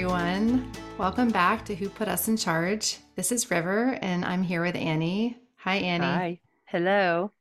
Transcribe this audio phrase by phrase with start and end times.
[0.00, 0.72] everyone.
[0.96, 2.96] Welcome back to Who Put Us in Charge.
[3.16, 5.36] This is River, and I'm here with Annie.
[5.56, 6.04] Hi, Annie.
[6.06, 6.40] Hi.
[6.64, 7.32] Hello.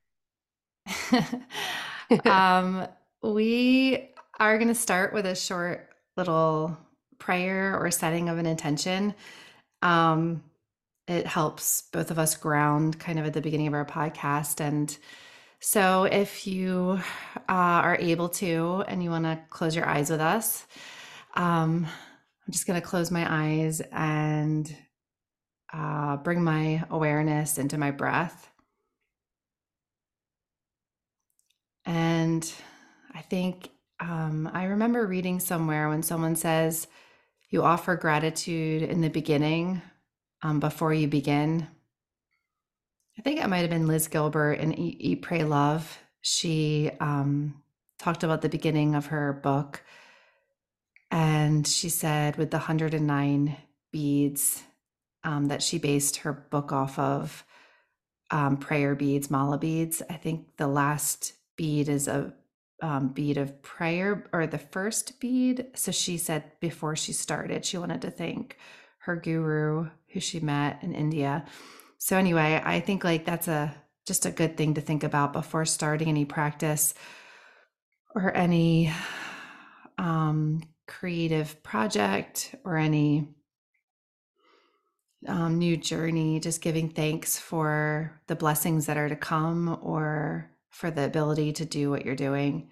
[2.25, 2.85] um,
[3.23, 4.09] we
[4.41, 5.87] are going to start with a short
[6.17, 6.77] little
[7.17, 9.15] prayer or setting of an intention.
[9.81, 10.43] Um,
[11.07, 14.59] it helps both of us ground kind of at the beginning of our podcast.
[14.59, 14.97] And
[15.61, 16.99] so, if you
[17.37, 20.67] uh, are able to and you want to close your eyes with us,
[21.35, 21.87] um,
[22.49, 24.75] I'm just going to close my eyes and
[25.71, 28.49] uh, bring my awareness into my breath.
[31.85, 32.51] And
[33.13, 36.87] I think um, I remember reading somewhere when someone says,
[37.51, 39.83] you offer gratitude in the beginning
[40.41, 41.67] um, before you begin.
[43.15, 45.99] I think it might have been Liz Gilbert in Eat, Eat Pray, Love.
[46.21, 47.61] She um,
[47.99, 49.83] talked about the beginning of her book.
[51.11, 53.57] And she said, with the 109
[53.91, 54.63] beads
[55.23, 57.43] um, that she based her book off of,
[58.31, 62.33] um, prayer beads, mala beads, I think the last bead is a
[62.81, 65.67] um, bead of prayer or the first bead.
[65.75, 68.57] So she said before she started, she wanted to thank
[68.99, 71.45] her guru who she met in India.
[71.97, 75.65] So anyway, I think like that's a just a good thing to think about before
[75.65, 76.93] starting any practice
[78.15, 78.91] or any
[79.97, 83.29] um, creative project or any
[85.27, 86.39] um, new journey.
[86.39, 91.65] Just giving thanks for the blessings that are to come or for the ability to
[91.65, 92.69] do what you're doing.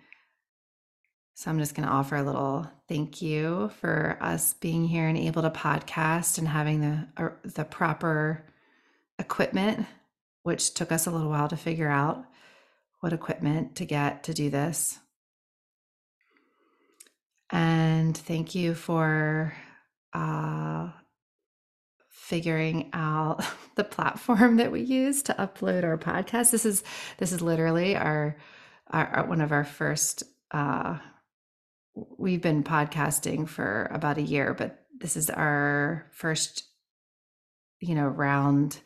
[1.36, 5.18] So I'm just going to offer a little thank you for us being here and
[5.18, 8.44] able to podcast and having the uh, the proper
[9.20, 9.86] equipment,
[10.42, 12.26] which took us a little while to figure out
[13.02, 14.98] what equipment to get to do this.
[17.52, 19.54] And thank you for
[20.14, 20.90] uh,
[22.10, 23.44] figuring out
[23.76, 26.52] the platform that we use to upload our podcast.
[26.52, 26.84] This is
[27.18, 28.38] this is literally our,
[28.90, 30.24] our, one of our first.
[30.52, 30.98] Uh,
[32.18, 36.64] we've been podcasting for about a year, but this is our first,
[37.80, 38.80] you know, round.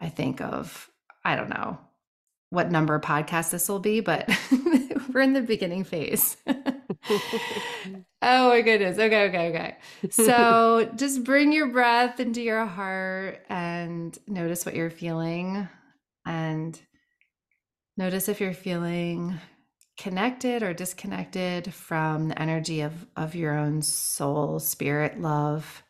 [0.00, 0.90] I think of
[1.24, 1.78] I don't know
[2.50, 4.28] what number of podcasts this will be, but
[5.12, 6.36] we're in the beginning phase.
[8.22, 8.98] oh my goodness.
[8.98, 9.76] Okay, okay, okay.
[10.10, 15.68] So just bring your breath into your heart and notice what you're feeling.
[16.26, 16.80] And
[17.96, 19.38] notice if you're feeling
[19.96, 25.82] connected or disconnected from the energy of, of your own soul, spirit, love,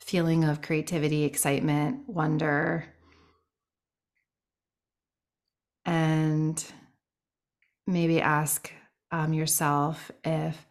[0.00, 2.84] feeling of creativity, excitement, wonder.
[5.86, 6.62] And
[7.86, 8.70] maybe ask
[9.10, 10.66] um, yourself if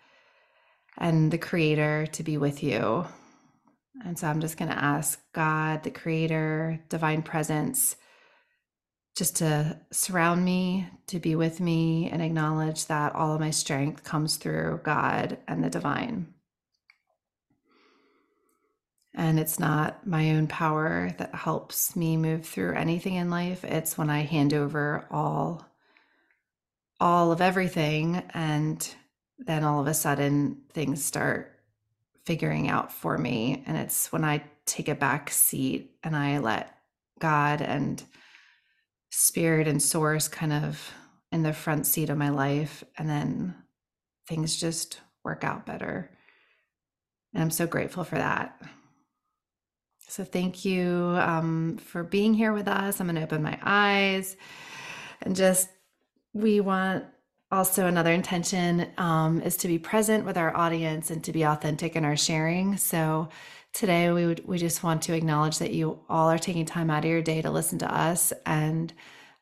[0.97, 3.05] and the creator to be with you.
[4.05, 7.95] And so I'm just going to ask God, the creator, divine presence,
[9.16, 14.03] just to surround me, to be with me, and acknowledge that all of my strength
[14.03, 16.33] comes through God and the divine.
[19.15, 23.63] And it's not my own power that helps me move through anything in life.
[23.63, 25.67] It's when I hand over all
[27.03, 28.96] all of everything and
[29.38, 31.59] then all of a sudden things start
[32.25, 36.78] figuring out for me and it's when i take a back seat and i let
[37.19, 38.06] god and
[39.12, 40.94] spirit and source kind of
[41.34, 43.53] in the front seat of my life and then
[44.28, 46.09] things just work out better.
[47.34, 48.62] And i'm so grateful for that.
[50.08, 53.02] So thank you um, for being here with us.
[53.02, 54.38] I'm going to open my eyes
[55.24, 55.69] and just
[56.33, 57.05] we want
[57.51, 61.95] also another intention um, is to be present with our audience and to be authentic
[61.95, 62.77] in our sharing.
[62.77, 63.29] So
[63.73, 67.03] today we would we just want to acknowledge that you all are taking time out
[67.03, 68.94] of your day to listen to us and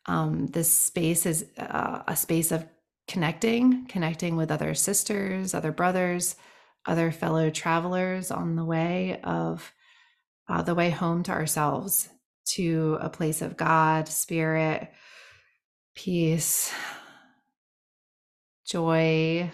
[0.07, 2.65] um, this space is uh, a space of
[3.07, 6.35] connecting connecting with other sisters other brothers
[6.85, 9.73] other fellow travelers on the way of
[10.47, 12.07] uh, the way home to ourselves
[12.45, 14.91] to a place of god spirit
[15.95, 16.73] peace
[18.71, 19.51] joy,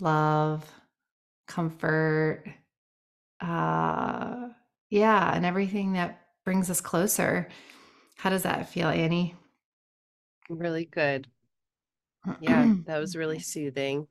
[0.00, 0.64] love,
[1.46, 2.44] comfort,
[3.42, 4.48] uh,
[4.88, 7.48] yeah, and everything that brings us closer.
[8.16, 9.34] How does that feel, Annie?
[10.48, 11.26] Really good.
[12.40, 14.06] Yeah, that was really soothing.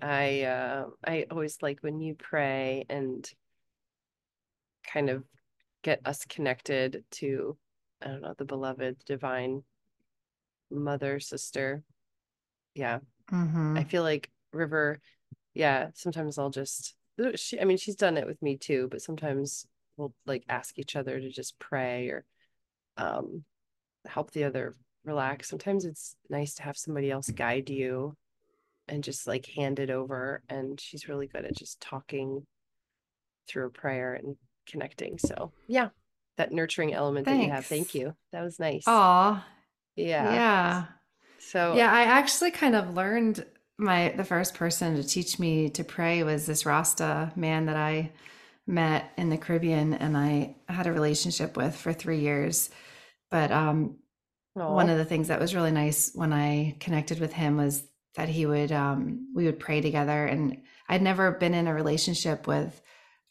[0.00, 3.28] I uh, I always like when you pray and
[4.90, 5.24] kind of
[5.82, 7.58] get us connected to
[8.00, 9.62] I don't know the beloved divine
[10.72, 11.82] mother sister.
[12.74, 13.00] Yeah,
[13.32, 13.78] Mm-hmm.
[13.78, 15.00] I feel like River,
[15.54, 16.94] yeah, sometimes I'll just
[17.34, 19.66] she I mean she's done it with me too, but sometimes
[19.96, 22.24] we'll like ask each other to just pray or
[22.96, 23.44] um
[24.06, 25.48] help the other relax.
[25.48, 28.16] Sometimes it's nice to have somebody else guide you
[28.88, 32.46] and just like hand it over and she's really good at just talking
[33.48, 34.36] through a prayer and
[34.66, 35.18] connecting.
[35.18, 35.88] So, yeah,
[36.36, 37.40] that nurturing element Thanks.
[37.40, 37.66] that you have.
[37.66, 38.14] Thank you.
[38.32, 38.84] That was nice.
[38.86, 39.42] Oh.
[39.96, 40.42] Yeah.
[40.42, 40.86] Yeah.
[41.38, 43.46] So Yeah, I actually kind of learned
[43.78, 48.12] my the first person to teach me to pray was this Rasta man that I
[48.66, 52.70] met in the Caribbean and I had a relationship with for 3 years.
[53.30, 53.98] But um
[54.56, 54.62] Aww.
[54.66, 57.84] one of the things that was really nice when I connected with him was
[58.16, 62.46] that he would um we would pray together and I'd never been in a relationship
[62.46, 62.80] with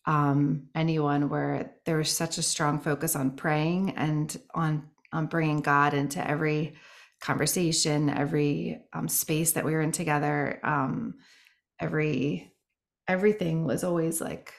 [0.06, 5.62] um anyone where there was such a strong focus on praying and on on bringing
[5.62, 6.74] God into every
[7.20, 11.16] conversation, every um, space that we were in together, um,
[11.80, 12.54] every
[13.08, 14.54] everything was always like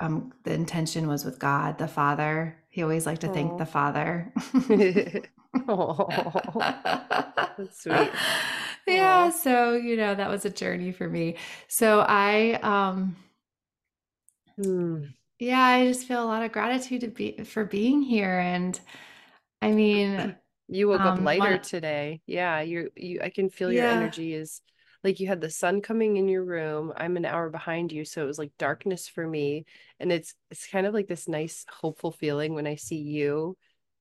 [0.00, 2.56] um, the intention was with God, the Father.
[2.68, 3.34] He always liked to Aww.
[3.34, 4.32] thank the Father.
[7.56, 8.10] that's sweet.
[8.88, 11.38] Yeah, so you know that was a journey for me.
[11.66, 13.16] So I, um,
[14.54, 15.06] hmm.
[15.40, 18.78] yeah, I just feel a lot of gratitude to be for being here, and
[19.62, 20.36] I mean,
[20.68, 22.20] You woke up um, lighter my, today.
[22.26, 23.92] Yeah, you you I can feel your yeah.
[23.92, 24.60] energy is
[25.04, 26.92] like you had the sun coming in your room.
[26.96, 29.64] I'm an hour behind you, so it was like darkness for me.
[30.00, 33.56] And it's it's kind of like this nice hopeful feeling when I see you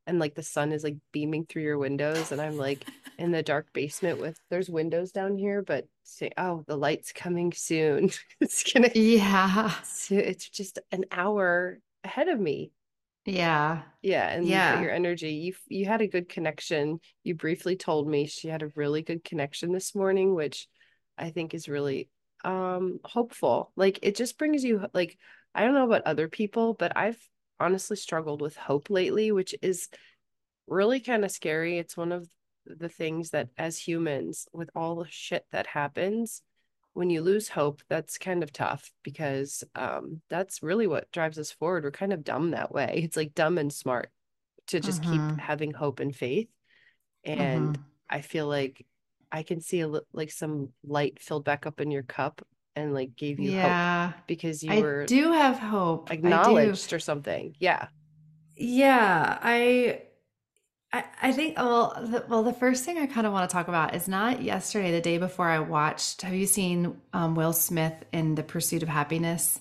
[0.07, 2.85] and like the sun is like beaming through your windows and I'm like
[3.17, 7.53] in the dark basement with there's windows down here, but say, oh, the light's coming
[7.53, 8.09] soon.
[8.41, 9.71] it's gonna Yeah.
[9.81, 12.71] It's, it's just an hour ahead of me.
[13.25, 13.81] Yeah.
[14.01, 14.79] Yeah, and yeah.
[14.81, 15.33] your energy.
[15.33, 16.99] You you had a good connection.
[17.23, 20.67] You briefly told me she had a really good connection this morning, which
[21.17, 22.09] I think is really
[22.43, 23.71] um hopeful.
[23.75, 25.17] Like it just brings you like
[25.55, 27.19] I don't know about other people, but I've
[27.59, 29.89] honestly struggled with hope lately, which is
[30.67, 31.79] really kind of scary.
[31.79, 32.29] It's one of
[32.65, 36.43] the things that as humans with all the shit that happens,
[36.95, 41.51] when you lose hope, that's kind of tough because um, that's really what drives us
[41.51, 41.83] forward.
[41.83, 43.01] We're kind of dumb that way.
[43.03, 44.09] It's like dumb and smart
[44.67, 45.37] to just keep mm-hmm.
[45.37, 46.47] having hope and faith.
[47.25, 47.81] And mm-hmm.
[48.09, 48.85] I feel like
[49.29, 52.41] I can see a, like some light filled back up in your cup
[52.77, 56.99] and like gave you yeah, hope because you I were do have hope acknowledged or
[56.99, 57.55] something.
[57.59, 57.87] Yeah.
[58.55, 60.03] Yeah, I
[60.95, 63.67] I, I think well the, well the first thing I kind of want to talk
[63.67, 68.05] about is not yesterday the day before I watched have you seen um, Will Smith
[68.13, 69.59] in The Pursuit of Happiness?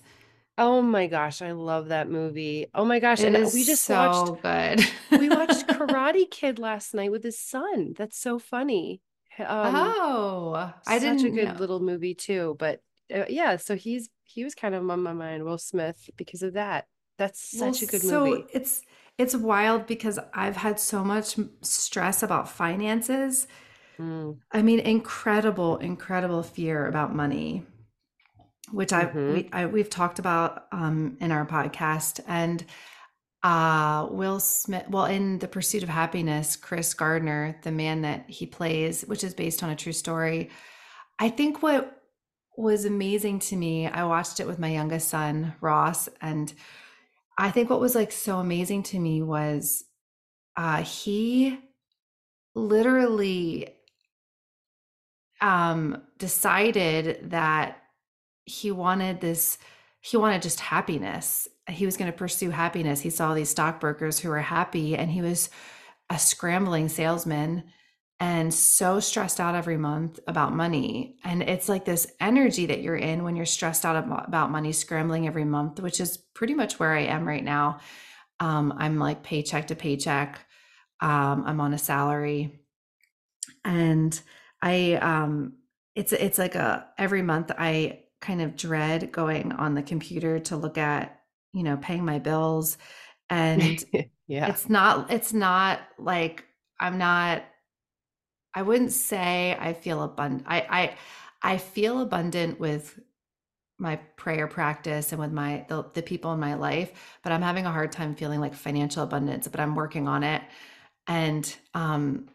[0.57, 2.67] Oh my gosh, I love that movie.
[2.73, 5.21] Oh my gosh, it and we just so watched good.
[5.21, 7.95] we watched Karate Kid last night with his son.
[7.99, 9.01] That's so funny.
[9.41, 11.19] Um, oh, I didn't.
[11.19, 11.55] Such a good know.
[11.59, 12.55] little movie too.
[12.61, 12.81] But
[13.13, 16.53] uh, yeah, so he's he was kind of on my mind, Will Smith, because of
[16.53, 16.87] that.
[17.19, 18.45] That's such well, a good so movie.
[18.53, 18.83] It's
[19.19, 23.47] it's wild because I've had so much stress about finances.
[23.99, 24.39] Mm.
[24.51, 27.65] I mean, incredible, incredible fear about money,
[28.73, 29.19] which mm-hmm.
[29.19, 32.21] I, we, I we've talked about um, in our podcast.
[32.27, 32.65] And
[33.45, 38.47] uh, Will Smith, well, in The Pursuit of Happiness, Chris Gardner, the man that he
[38.47, 40.51] plays, which is based on a true story,
[41.21, 42.03] I think what
[42.57, 46.53] was amazing to me, I watched it with my youngest son, Ross, and
[47.37, 49.85] I think what was like so amazing to me was
[50.57, 51.59] uh he
[52.55, 53.69] literally
[55.41, 57.79] um decided that
[58.45, 59.59] he wanted this
[60.01, 61.49] he wanted just happiness.
[61.67, 63.01] He was going to pursue happiness.
[63.01, 65.49] He saw these stockbrokers who were happy and he was
[66.11, 67.65] a scrambling salesman
[68.25, 71.19] and so stressed out every month about money.
[71.25, 75.27] And it's like this energy that you're in when you're stressed out about money, scrambling
[75.27, 77.81] every month, which is pretty much where I am right now.
[78.41, 80.41] Um, I'm like paycheck to paycheck.
[81.03, 82.61] Um, I'm on a salary,
[83.63, 84.19] and
[84.63, 85.59] I um,
[85.95, 90.57] it's it's like a every month I kind of dread going on the computer to
[90.57, 91.21] look at
[91.53, 92.79] you know paying my bills,
[93.29, 93.85] and
[94.27, 96.45] yeah, it's not it's not like
[96.81, 97.45] I'm not
[98.55, 100.45] I wouldn't say I feel abundant.
[100.47, 100.61] I
[101.43, 102.99] I I feel abundant with
[103.79, 106.93] my prayer practice and with my the, the people in my life,
[107.23, 110.43] but I'm having a hard time feeling like financial abundance, but I'm working on it.
[111.09, 112.29] And um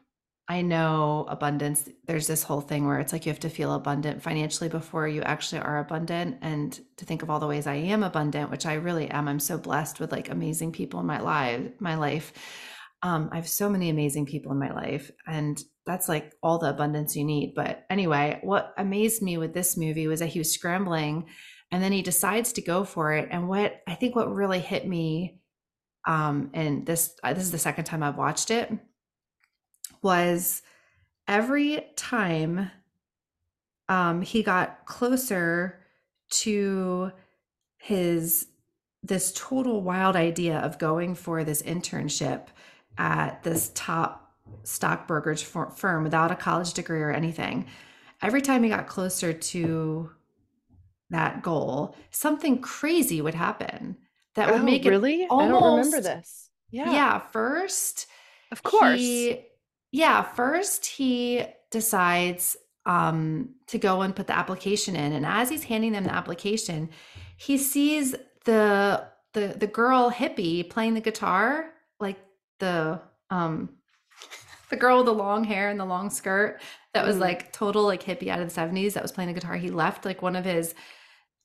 [0.50, 4.24] I know abundance, there's this whole thing where it's like you have to feel abundant
[4.24, 6.40] financially before you actually are abundant.
[6.42, 9.28] And to think of all the ways I am abundant, which I really am.
[9.28, 12.34] I'm so blessed with like amazing people in my life, my life.
[13.04, 15.12] Um, I have so many amazing people in my life.
[15.28, 17.54] And that's like all the abundance you need.
[17.56, 21.26] But anyway, what amazed me with this movie was that he was scrambling
[21.72, 24.88] and then he decides to go for it and what i think what really hit
[24.88, 25.40] me
[26.06, 28.72] um and this uh, this is the second time i've watched it
[30.02, 30.62] was
[31.28, 32.72] every time
[33.88, 35.80] um he got closer
[36.30, 37.12] to
[37.78, 38.48] his
[39.02, 42.48] this total wild idea of going for this internship
[42.98, 44.29] at this top
[44.64, 47.68] stock brokerage firm without a college degree or anything
[48.22, 50.12] every time he got closer to
[51.10, 53.98] that goal, something crazy would happen
[54.36, 55.24] that would Oh, make it really?
[55.38, 56.50] I don't remember this.
[56.72, 58.08] Yeah, yeah, first
[58.52, 59.00] of course.
[59.02, 59.46] he
[59.92, 65.64] yeah, first he decides um to go and put the application in and as he's
[65.64, 66.90] handing them the application,
[67.38, 68.16] he sees
[68.46, 72.18] the the the girl hippie playing the guitar, like
[72.60, 73.78] the um
[74.70, 76.62] the girl with the long hair and the long skirt
[76.94, 77.22] that was Mhm.
[77.22, 79.56] like total like hippie out of the 70s that was playing the guitar.
[79.58, 80.74] He left like one of his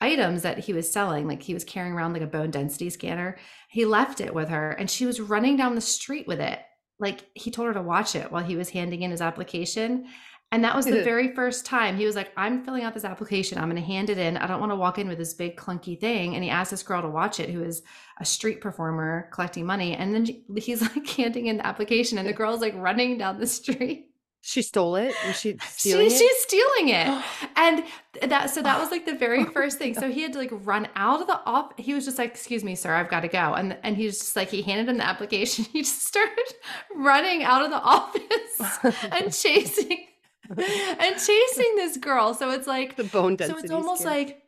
[0.00, 3.36] items that he was selling, like he was carrying around like a bone density scanner.
[3.68, 6.60] He left it with her and she was running down the street with it.
[6.98, 10.06] Like he told her to watch it while he was handing in his application.
[10.54, 13.58] And that was the very first time he was like, I'm filling out this application.
[13.58, 14.36] I'm going to hand it in.
[14.36, 16.36] I don't want to walk in with this big clunky thing.
[16.36, 17.82] And he asked this girl to watch it, who is
[18.20, 19.96] a street performer collecting money.
[19.96, 23.40] And then she- he's like handing in the application, and the girl's like running down
[23.40, 24.10] the street.
[24.42, 25.12] She stole it.
[25.26, 26.12] Was she She, stealing it?
[26.12, 27.24] she's stealing it.
[27.56, 27.82] And
[28.22, 29.94] that so that was like the oh very first thing.
[29.94, 31.72] So he had to like run out of the off.
[31.78, 34.18] He was just like, "Excuse me, sir, I've got to go." And and he was
[34.18, 35.64] just like, he handed him the application.
[35.64, 36.46] He just started
[36.94, 40.06] running out of the office and chasing
[40.56, 42.34] and chasing this girl.
[42.34, 43.58] So it's like the bone density.
[43.58, 44.42] so it's almost like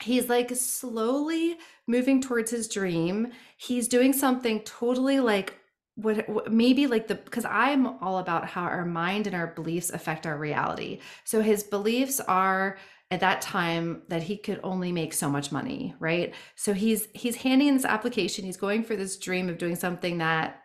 [0.00, 3.32] he's like slowly moving towards his dream.
[3.56, 5.54] He's doing something totally like
[5.96, 9.90] what, what maybe like the because I'm all about how our mind and our beliefs
[9.90, 11.00] affect our reality.
[11.24, 12.78] So his beliefs are
[13.10, 16.34] at that time that he could only make so much money, right?
[16.54, 18.44] So he's he's handing in this application.
[18.44, 20.62] He's going for this dream of doing something that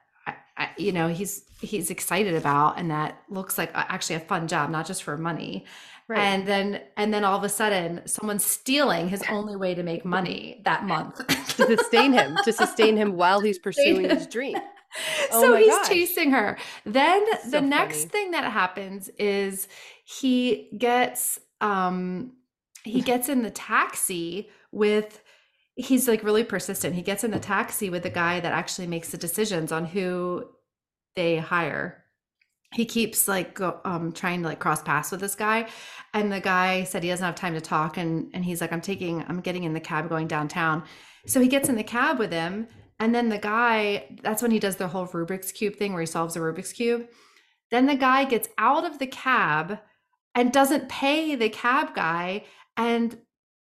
[0.77, 4.85] you know he's he's excited about and that looks like actually a fun job, not
[4.85, 5.65] just for money
[6.07, 6.19] right.
[6.19, 10.05] and then and then all of a sudden someone's stealing his only way to make
[10.05, 11.25] money that month
[11.55, 14.57] to sustain him, to sustain him while he's pursuing his dream.
[15.31, 15.87] Oh so he's gosh.
[15.87, 18.09] chasing her then the next funny.
[18.09, 19.69] thing that happens is
[20.03, 22.33] he gets um
[22.83, 25.23] he gets in the taxi with
[25.75, 26.95] he's like really persistent.
[26.95, 30.45] He gets in the taxi with the guy that actually makes the decisions on who
[31.15, 32.03] they hire.
[32.73, 35.67] He keeps like go, um trying to like cross paths with this guy
[36.13, 38.79] and the guy said he doesn't have time to talk and and he's like i'm
[38.79, 40.83] taking i'm getting in the cab going downtown.
[41.27, 42.67] So he gets in the cab with him
[42.99, 46.05] and then the guy that's when he does the whole rubik's cube thing where he
[46.05, 47.07] solves a rubik's cube.
[47.71, 49.79] Then the guy gets out of the cab
[50.35, 52.45] and doesn't pay the cab guy
[52.77, 53.17] and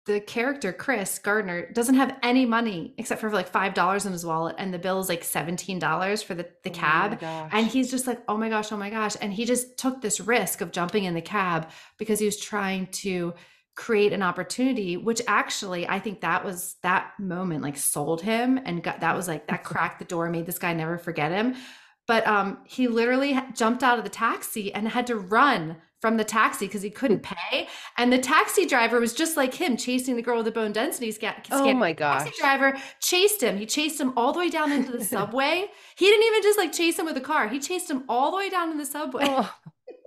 [0.05, 4.25] the character chris gardner doesn't have any money except for like five dollars in his
[4.25, 7.19] wallet and the bill is like $17 for the, the Oh cab
[7.51, 9.15] and he's just like, oh my gosh, oh my gosh.
[9.21, 12.87] And he just took this risk of jumping in the cab because he was trying
[12.87, 13.33] to
[13.75, 18.83] create an opportunity, which actually I think that was that moment like sold him and
[18.83, 21.55] got that was like that cracked the door, made this guy never forget him.
[22.07, 26.23] But um he literally jumped out of the taxi and had to run from the
[26.23, 27.35] taxi because he couldn't mm.
[27.35, 27.67] pay.
[27.97, 31.11] And the taxi driver was just like him, chasing the girl with the bone density
[31.11, 31.35] scan.
[31.51, 33.57] oh my taxi driver chased him.
[33.57, 35.67] He chased him all the way down into the subway.
[35.95, 37.47] He didn't even just like chase him with a car.
[37.47, 39.25] He chased him all the way down in the subway.
[39.27, 39.53] Oh.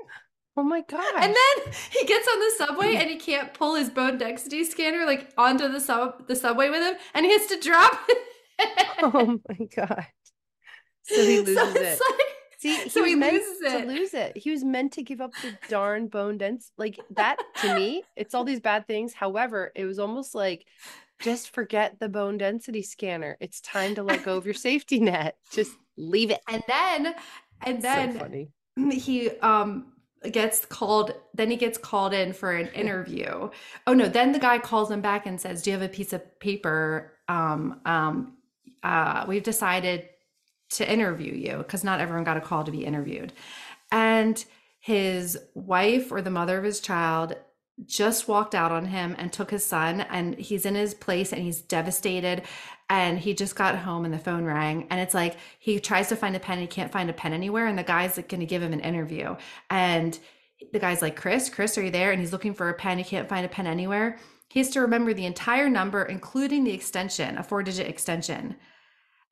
[0.56, 1.14] oh my god!
[1.16, 3.00] And then he gets on the subway mm.
[3.00, 6.82] and he can't pull his bone density scanner like onto the sub the subway with
[6.82, 8.18] him, and he has to drop it.
[9.02, 10.06] oh my god.
[11.04, 12.00] So he loses So it.
[12.10, 12.26] like-
[12.64, 13.88] See, he so was he meant loses to it.
[13.88, 14.37] lose it.
[14.38, 16.73] He was meant to give up the darn bone dense.
[16.78, 19.12] Like that to me, it's all these bad things.
[19.12, 20.66] However, it was almost like
[21.21, 23.37] just forget the bone density scanner.
[23.40, 25.37] It's time to let go of your safety net.
[25.52, 26.40] Just leave it.
[26.49, 27.14] and then
[27.66, 28.50] and then so funny.
[28.92, 29.92] he um
[30.30, 33.50] gets called then he gets called in for an interview
[33.87, 36.14] oh no then the guy calls him back and says do you have a piece
[36.14, 38.33] of paper um um
[38.83, 40.09] uh we've decided
[40.71, 43.33] to interview you because not everyone got a call to be interviewed.
[43.92, 44.44] And
[44.80, 47.37] his wife or the mother of his child
[47.87, 51.42] just walked out on him and took his son and he's in his place and
[51.42, 52.42] he's devastated.
[52.88, 56.16] And he just got home and the phone rang and it's like he tries to
[56.16, 58.47] find a pen he can't find a pen anywhere and the guy's like going to
[58.47, 59.37] give him an interview.
[59.71, 60.18] And
[60.73, 62.12] the guy's like chris chris are you there?
[62.12, 64.18] And he's looking for a pen he can't find a pen anywhere.
[64.49, 68.56] He has to remember the entire number including the extension a four digit extension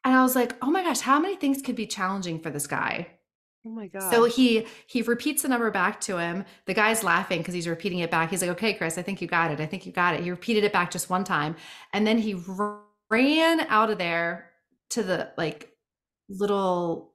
[0.04, 2.66] and i was like oh my gosh how many things could be challenging for this
[2.66, 3.06] guy
[3.64, 4.11] Oh my god.
[4.11, 6.44] So he he repeats the number back to him.
[6.66, 8.30] The guy's laughing because he's repeating it back.
[8.30, 9.61] He's like, "Okay, Chris, I think you got it.
[9.61, 11.54] I think you got it." He repeated it back just one time,
[11.92, 12.35] and then he
[13.09, 14.50] ran out of there
[14.90, 15.71] to the like
[16.28, 17.12] little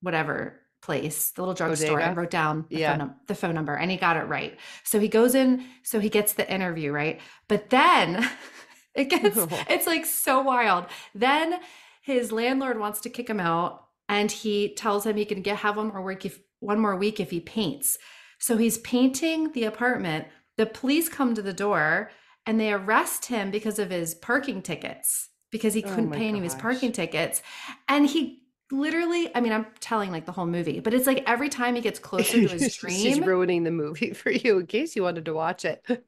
[0.00, 2.96] whatever place, the little drugstore, and wrote down the phone Yeah.
[2.96, 4.58] num- the phone number, and he got it right.
[4.82, 8.28] So he goes in, so he gets the interview right, but then
[8.96, 9.36] it gets
[9.70, 10.86] it's like so wild.
[11.14, 11.60] Then
[12.06, 15.76] his landlord wants to kick him out, and he tells him he can get have
[15.76, 17.98] one more week if one more week if he paints.
[18.38, 20.26] So he's painting the apartment.
[20.56, 22.10] The police come to the door
[22.46, 26.28] and they arrest him because of his parking tickets because he Oh couldn't my pay
[26.28, 27.42] any of his parking tickets.
[27.88, 31.48] And he literally, I mean, I'm telling like the whole movie, but it's like every
[31.48, 34.94] time he gets closer to his She's dream, ruining the movie for you in case
[34.94, 35.84] you wanted to watch it.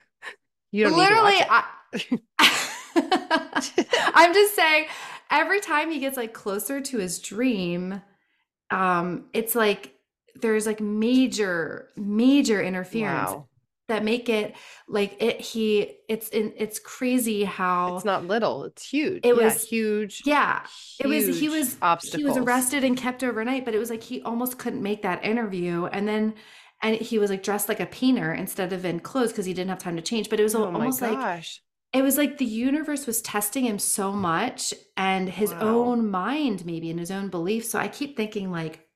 [0.71, 2.61] You don't need to literally, watch I,
[4.15, 4.87] I'm just saying,
[5.31, 8.03] every time he gets like closer to his dream,
[8.71, 9.95] um, it's like
[10.41, 13.49] there's like major, major interference Wow.
[13.89, 14.55] that make it
[14.87, 15.41] like it.
[15.41, 19.25] He, it's in, it's crazy how It's not little, it's huge.
[19.25, 20.23] It Yeah, was- huge.
[20.27, 20.61] yeah,
[21.01, 22.21] it was he was obstacles.
[22.21, 25.25] he was arrested and kept overnight but it was like he almost couldn't make that
[25.25, 26.35] interview and then
[26.83, 29.71] and he was like dressed like a painter instead of in clothes because he didn't
[29.71, 31.61] have time to change but it was Oh almost like gosh.
[31.93, 35.61] It was like the universe was testing him so much and his Wow.
[35.63, 38.87] own mind maybe and his own beliefs so i keep thinking like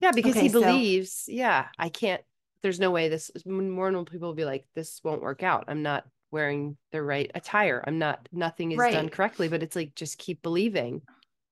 [0.00, 2.20] Yeah, because Okay, he so- believes, yeah, I can't,
[2.62, 5.64] there's no way this, more and more people will be like, this won't work out.
[5.68, 7.82] I'm not wearing the right attire.
[7.86, 11.00] I'm not, nothing is done correctly, but it's like, just keep believing.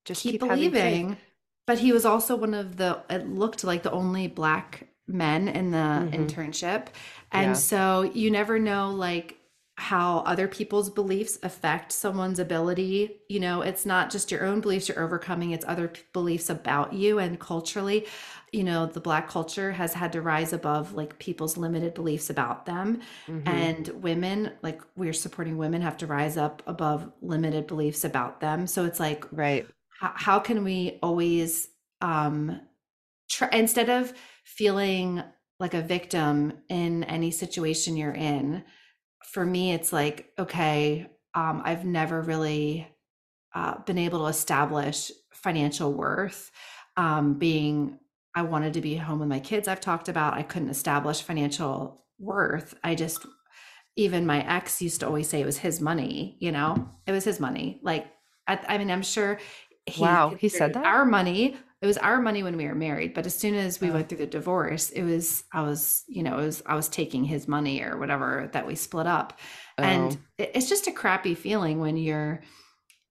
[0.05, 1.17] Just keep, keep, believing
[1.65, 5.71] but he was also one of the it looked like the only black men in
[5.71, 6.13] the Mhm.
[6.13, 6.87] internship
[7.31, 7.53] and Yeah.
[7.53, 9.37] so you never know like
[9.83, 14.87] how other people's beliefs affect someone's ability you know it's not just your own beliefs
[14.87, 18.05] you're overcoming it's other p- beliefs about you and culturally
[18.51, 22.65] you know the black culture has had to rise above like people's limited beliefs about
[22.65, 23.43] them Mhm.
[23.47, 28.67] and women like we're supporting women have to rise up above limited beliefs about them
[28.67, 29.67] so it's like Right.
[29.99, 31.67] how, how can we always
[32.01, 32.61] um
[33.29, 35.23] try instead of feeling
[35.59, 38.63] like a victim in any situation you're in
[39.33, 42.87] for me it's like okay um i've never really
[43.55, 46.51] uh, been able to establish financial worth
[46.97, 47.97] um being
[48.35, 52.05] i wanted to be home with my kids i've talked about i couldn't establish financial
[52.19, 53.25] worth i just
[53.95, 57.23] even my ex used to always say it was his money you know it was
[57.23, 58.05] his money like
[58.47, 59.39] i, I mean i'm sure
[59.85, 60.85] he Wow, he said that?
[60.85, 63.89] our money it was our money when we were married but as soon as we
[63.89, 63.93] Oh.
[63.93, 67.23] went through the divorce it was i was you know it was i was taking
[67.25, 69.39] his money or whatever that we split up.
[69.77, 72.41] And Oh, it- it's just a crappy feeling when you're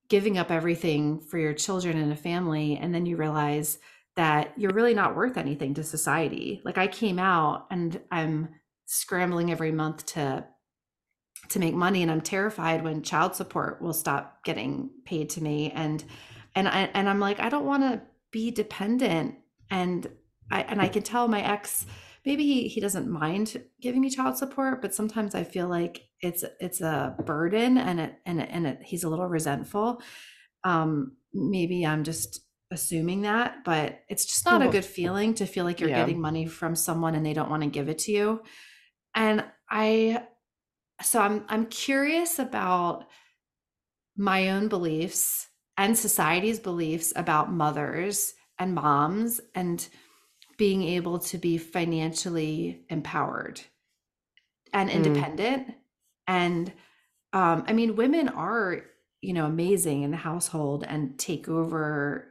[0.09, 3.77] giving up everything for your children and a family and then you realize
[4.15, 6.61] that you're really not worth anything to society.
[6.65, 8.49] Like i came out and i'm
[8.85, 10.45] scrambling every month to
[11.49, 15.71] to make money and i'm terrified when child support will stop getting paid to me.
[15.71, 16.03] And
[16.55, 18.01] and I, and i'm like i don't want to
[18.33, 19.35] be dependent.
[19.71, 20.05] And
[20.51, 21.85] i and i can tell my ex
[22.25, 26.43] maybe he, he doesn't mind giving me child support but sometimes i feel like it's
[26.59, 30.01] it's a burden and it and it, and it, he's a little resentful.
[30.63, 32.41] Um maybe i'm just
[32.71, 35.99] assuming that but it's just not a good feeling to feel like you're yeah.
[35.99, 38.41] getting money from someone and they don't want to give it to you.
[39.15, 40.23] And i
[41.01, 43.05] so i'm i'm curious about
[44.15, 49.87] my own beliefs and society's beliefs about mothers and moms and
[50.57, 53.61] being able to be financially empowered
[54.73, 54.93] and Mm.
[54.93, 55.73] independent
[56.27, 56.71] and
[57.33, 58.83] um i mean women are
[59.21, 62.27] you know amazing in the household and take over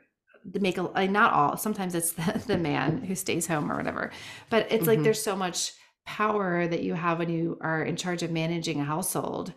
[0.53, 4.11] to make a not all sometimes it's the, the man who stays home or whatever
[4.51, 5.05] but it's like Mhm.
[5.05, 5.73] there's so much
[6.05, 9.53] power that you have when you are in charge of managing a household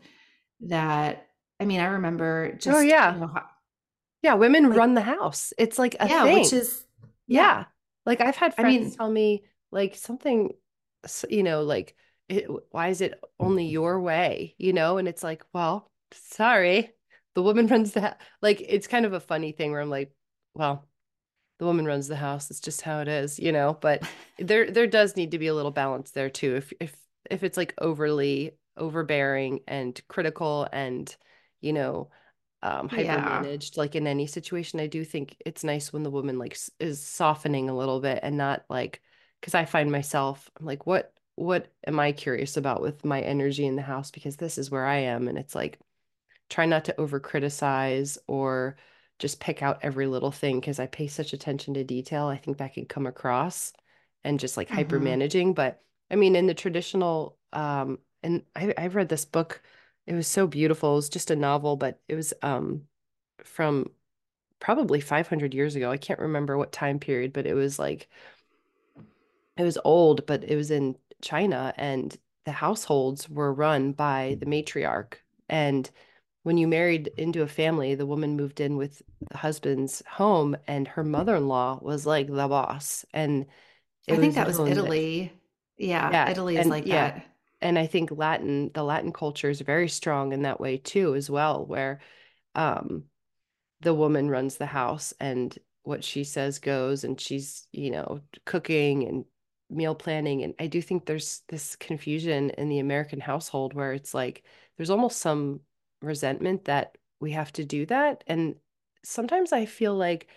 [0.62, 1.28] that
[1.60, 3.14] i mean i remember just Oh, yeah.
[3.16, 3.32] you know,
[4.26, 5.54] yeah, women like- run the house.
[5.58, 6.40] It's like a yeah thing.
[6.40, 6.84] which is
[7.28, 7.66] Yeah.
[8.06, 10.52] Like I've had I friends mean- tell me like something,
[11.30, 11.96] you know, like,
[12.28, 14.56] it, why is it only your way?
[14.58, 16.92] You know, and it's like, well, sorry,
[17.36, 18.16] the woman runs the house.
[18.42, 20.12] Like it's kind of a funny thing where I'm like,
[20.56, 20.88] well,
[21.60, 22.50] the woman runs the house.
[22.52, 23.78] It's just how it is, you know.
[23.80, 24.04] But
[24.40, 26.56] there there does need to be a little balance there too.
[26.56, 26.96] If if
[27.32, 31.16] if it's like overly overbearing and critical and,
[31.62, 32.10] you know,
[32.66, 33.22] um hyper Yeah.
[33.22, 37.02] managed like in any situation i do think it's nice when the woman like is
[37.06, 39.02] softening a little bit and not like
[39.42, 43.66] because i find myself i'm like what what am i curious about with my energy
[43.68, 45.80] in the house because this is where i am and it's like
[46.50, 48.78] try not to over criticize or
[49.20, 52.28] just pick out every little thing because I pay such attention to detail.
[52.28, 53.74] I think that can come across
[54.24, 55.54] and just like hyper hmm managing.
[55.54, 59.62] But I mean, in the traditional, um, and I, I've read this book.
[60.08, 60.94] It was so beautiful.
[60.94, 62.84] It was just a novel, but it was um
[63.44, 63.90] from
[64.60, 65.92] probably 500 years ago.
[65.92, 68.10] I can't remember what time period, but it was like
[69.58, 72.16] it was old, but it was in China and
[72.46, 75.16] the households were run by the matriarch.
[75.50, 75.90] And
[76.44, 80.88] when you married into a family, the woman moved in with the husband's home and
[80.88, 83.06] her mother-in-law was like the boss.
[83.14, 83.48] And
[84.10, 85.34] I think that was that, Italy.
[85.78, 87.12] Yeah, yeah, Italy is and like yeah.
[87.12, 87.26] that.
[87.66, 91.32] And I think Latin, the Latin culture is very strong in that way too, as
[91.32, 92.00] well, where
[92.54, 93.06] um
[93.82, 99.08] the woman runs the house and what she says goes and she's you know cooking
[99.08, 99.26] and
[99.72, 100.44] meal planning.
[100.44, 104.44] And i do think there's this confusion in the american household where it's like
[104.78, 105.62] there's almost some
[106.02, 108.24] resentment that we have to do that.
[108.28, 108.56] And
[109.04, 110.28] sometimes i feel like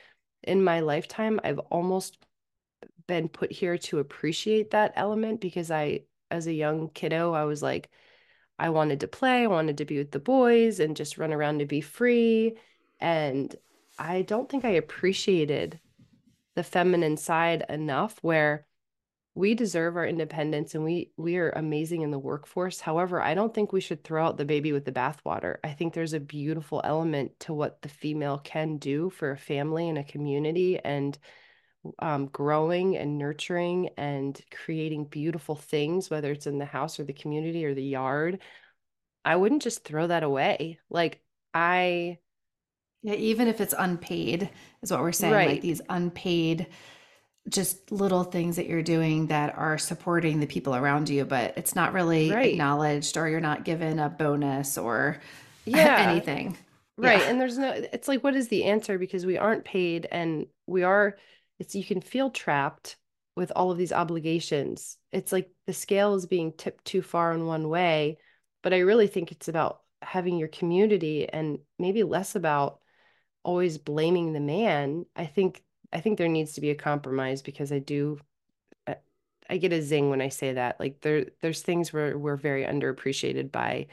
[0.44, 2.18] in my lifetime i've almost
[3.06, 7.62] been put here to appreciate that element because i as a young kiddo i was
[7.62, 7.90] like
[8.58, 11.60] I wanted to play, I wanted to be with the boys and just run around
[11.60, 12.56] to be free.
[13.00, 13.54] And
[13.98, 15.78] I don't think I appreciated
[16.54, 18.66] the feminine side enough where
[19.36, 22.80] we deserve our independence and we we are amazing in the workforce.
[22.80, 25.58] However, I don't think we should throw out the baby with the bathwater.
[25.62, 29.88] I think there's a beautiful element to what the female can do for a family
[29.88, 31.16] and a community and
[31.98, 37.12] um, growing and nurturing and creating beautiful things, whether it's in the house or the
[37.12, 38.40] community or the yard
[39.24, 40.80] I wouldn't just throw that away.
[40.90, 41.22] Like
[41.54, 42.18] I,
[43.02, 44.50] Yeah, even if it's unpaid,
[44.82, 46.66] is what we're saying, like these unpaid,
[47.48, 51.76] just little things that you're doing that are supporting the people around you, but it's
[51.76, 52.42] not really right.
[52.42, 55.20] acknowledged or you're not given a bonus or
[55.64, 56.58] Yeah, anything.
[57.00, 57.12] Yeah.
[57.12, 57.26] right.
[57.26, 58.98] And there's no, it's like, what is the answer?
[58.98, 61.16] Because we aren't paid and we are,
[61.58, 62.96] it's, you can feel trapped
[63.36, 64.96] with all of these obligations.
[65.12, 68.18] It's like the scale is being tipped too far in one way.
[68.62, 72.80] But I really think it's about having your community and maybe less about
[73.44, 75.06] always blaming the man.
[75.14, 78.18] I think, I think there needs to be a compromise because I do
[79.50, 80.78] I, get a zing when I say that.
[80.78, 83.86] Like there there's things where we're very underappreciated by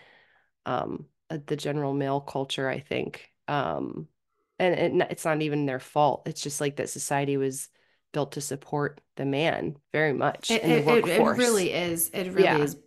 [0.66, 3.30] um the general male culture, I think.
[3.48, 4.08] Um
[4.60, 6.24] and it, it's not even their fault.
[6.28, 7.70] It's just like that society was
[8.14, 12.10] built to support the man very much It, in the it, it it really is.
[12.14, 12.78] It really Yeah, is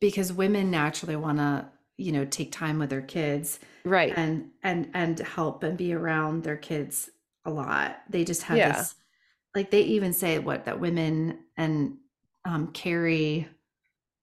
[0.00, 4.16] because women naturally want to, you know, take time with their kids right.
[4.16, 7.10] and and and help and be around their kids
[7.44, 7.98] a lot.
[8.08, 8.62] They just have Yeah.
[8.62, 8.94] this
[9.54, 11.96] like they even say what that women and
[12.44, 13.48] um carry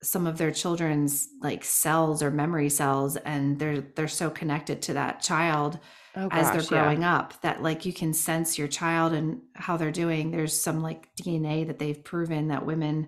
[0.04, 4.94] some of their children's like cells or memory cells and they're they're so connected to
[4.94, 5.80] that child
[6.16, 6.84] Oh as they're gosh, yeah.
[6.84, 10.82] growing up that like you can sense your child and how they're doing there's some
[10.82, 13.08] like dna that they've proven that women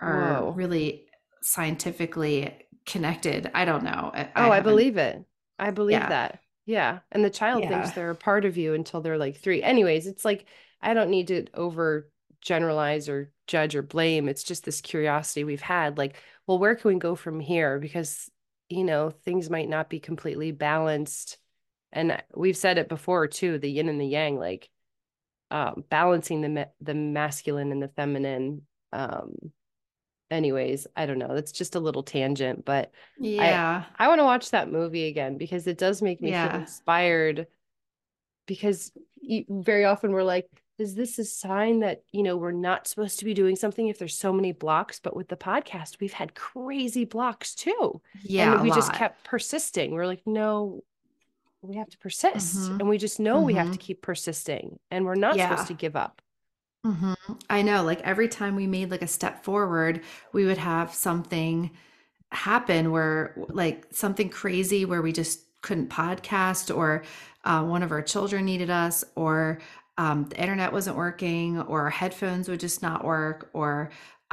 [0.00, 0.52] are Whoa.
[0.52, 1.06] really
[1.42, 5.24] scientifically connected i don't know i, I Oh, I haven't believe it.
[5.58, 6.40] I believe yeah that.
[6.66, 7.00] Yeah.
[7.10, 9.62] And the child thinks they're a part of you until they're like three.
[9.62, 10.46] Anyways, it's like
[10.80, 12.10] I don't need to over
[12.40, 14.28] generalize or judge or blame.
[14.28, 15.98] It's just this curiosity we've had.
[15.98, 17.78] Like, well, where can we go from here?
[17.78, 18.30] Because,
[18.68, 21.38] you know, things might not be completely balanced.
[21.92, 24.68] And we've said it before too, the yin and the yang, like
[25.50, 28.62] um, balancing the ma- the masculine and the feminine.
[28.92, 29.34] Um,
[30.30, 31.34] anyways, I don't know.
[31.34, 35.66] That's just a little tangent, but yeah I want to watch that movie again because
[35.66, 37.46] it does make me feel inspired
[38.46, 38.92] because
[39.48, 40.48] very often we're like
[40.78, 43.98] is this a sign that you know we're not supposed to be doing something if
[43.98, 48.62] there's so many blocks but with the podcast we've had crazy blocks too yeah a
[48.62, 50.82] we just kept persisting we're like no
[51.62, 55.04] we have to persist hmm and we just know we have to keep persisting and
[55.04, 56.22] we're not supposed to give up.
[56.84, 57.12] Hmm
[57.50, 61.70] I know, like every time we made like a step forward, we would have something
[62.32, 67.04] happen where like something crazy where we just couldn't podcast or
[67.44, 69.60] uh, one of our children needed us or
[69.98, 73.90] um, the internet wasn't working or our headphones would just not work or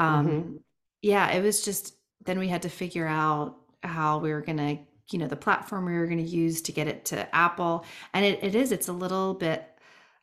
[0.07, 0.61] hmm um,
[1.01, 4.79] yeah, it was just then we had to figure out how we were gonna,
[5.11, 7.85] you know, the platform we were gonna use to get it to Apple.
[8.13, 9.67] And it, it is, it's a little bit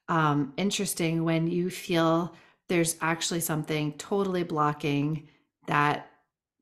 [0.09, 2.35] um, interesting when you feel
[2.69, 5.29] there's actually something totally blocking
[5.67, 6.11] that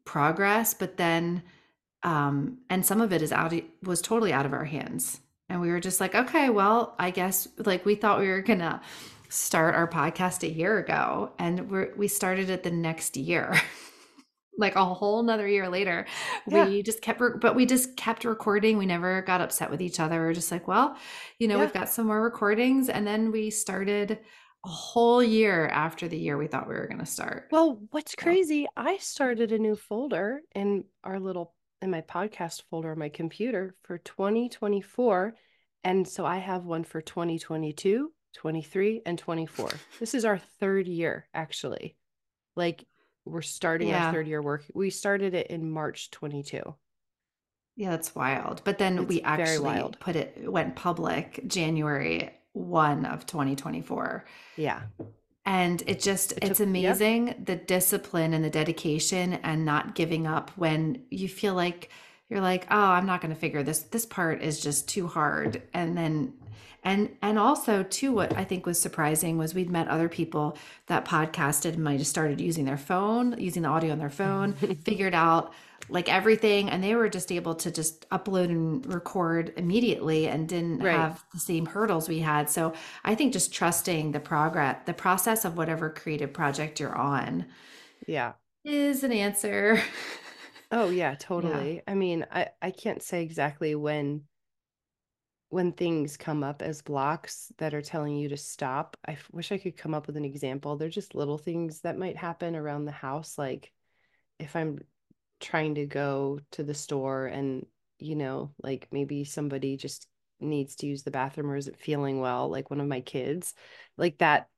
[0.05, 1.43] progress, but then
[2.03, 5.71] um, and some of it is out was totally out of our hands, and we
[5.71, 8.81] were just like, okay, well, I guess like we thought we were gonna
[9.29, 13.55] start our podcast a year ago, and we're we started it the next year.
[14.59, 16.07] like a whole nother year later
[16.47, 16.69] Yeah.
[16.69, 19.99] we just kept re- but we just kept recording we never got upset with each
[19.99, 20.97] other we are just like well
[21.38, 21.62] you know Yeah.
[21.65, 24.19] we've got some more recordings and then we started
[24.65, 28.12] a whole year after the year we thought we were going to start Well, what's
[28.12, 32.99] So- crazy, I started a new folder in our little in my podcast folder on
[33.01, 35.35] my computer for 2024.
[35.83, 39.69] And so I have one for 2022, 23, and 24.
[39.99, 41.97] This is our third year, actually.
[42.55, 42.85] Like
[43.25, 44.07] we're starting Yeah.
[44.07, 44.65] our third year work.
[44.75, 46.75] We started it in March 22.
[47.77, 53.25] yeah that's wild but then It's we actually put it went public january 1 of
[53.27, 54.25] 2024
[54.57, 54.83] Yeah.
[55.45, 56.69] And it just, It it's took- yep.
[56.69, 61.89] amazing the discipline and the dedication and not giving up when you feel like
[62.29, 63.81] you're like, oh, I'm not going to figure this.
[63.81, 65.61] This part is just too hard.
[65.75, 66.35] And then,
[66.85, 71.05] and, and also too, what I think was surprising was we'd met other people that
[71.05, 75.14] podcasted and might have started using their phone, using the audio on their phone, figured
[75.14, 75.53] out
[75.88, 76.71] like everything.
[76.71, 80.90] And they were just able to just upload and record immediately and didn't Right.
[80.90, 82.51] have the same hurdles we had.
[82.51, 82.73] So
[83.05, 87.47] I think just trusting the progress, the process of whatever creative project you're on
[88.07, 88.35] Yeah.
[88.64, 89.81] is an answer.
[90.71, 91.83] Oh yeah, totally.
[91.87, 94.25] I mean, I I can't say exactly when
[95.53, 98.97] when things come up as blocks that are telling you to stop.
[99.07, 100.79] I wish I could come up with an example.
[100.79, 103.71] They're just little things that might happen around the house, like
[104.38, 104.79] if I'm
[105.41, 107.67] trying to go to the store and,
[107.99, 110.09] you know, like maybe somebody just
[110.41, 113.53] needs to use the bathroom or isn't feeling well, like one of my kids,
[113.99, 114.49] like that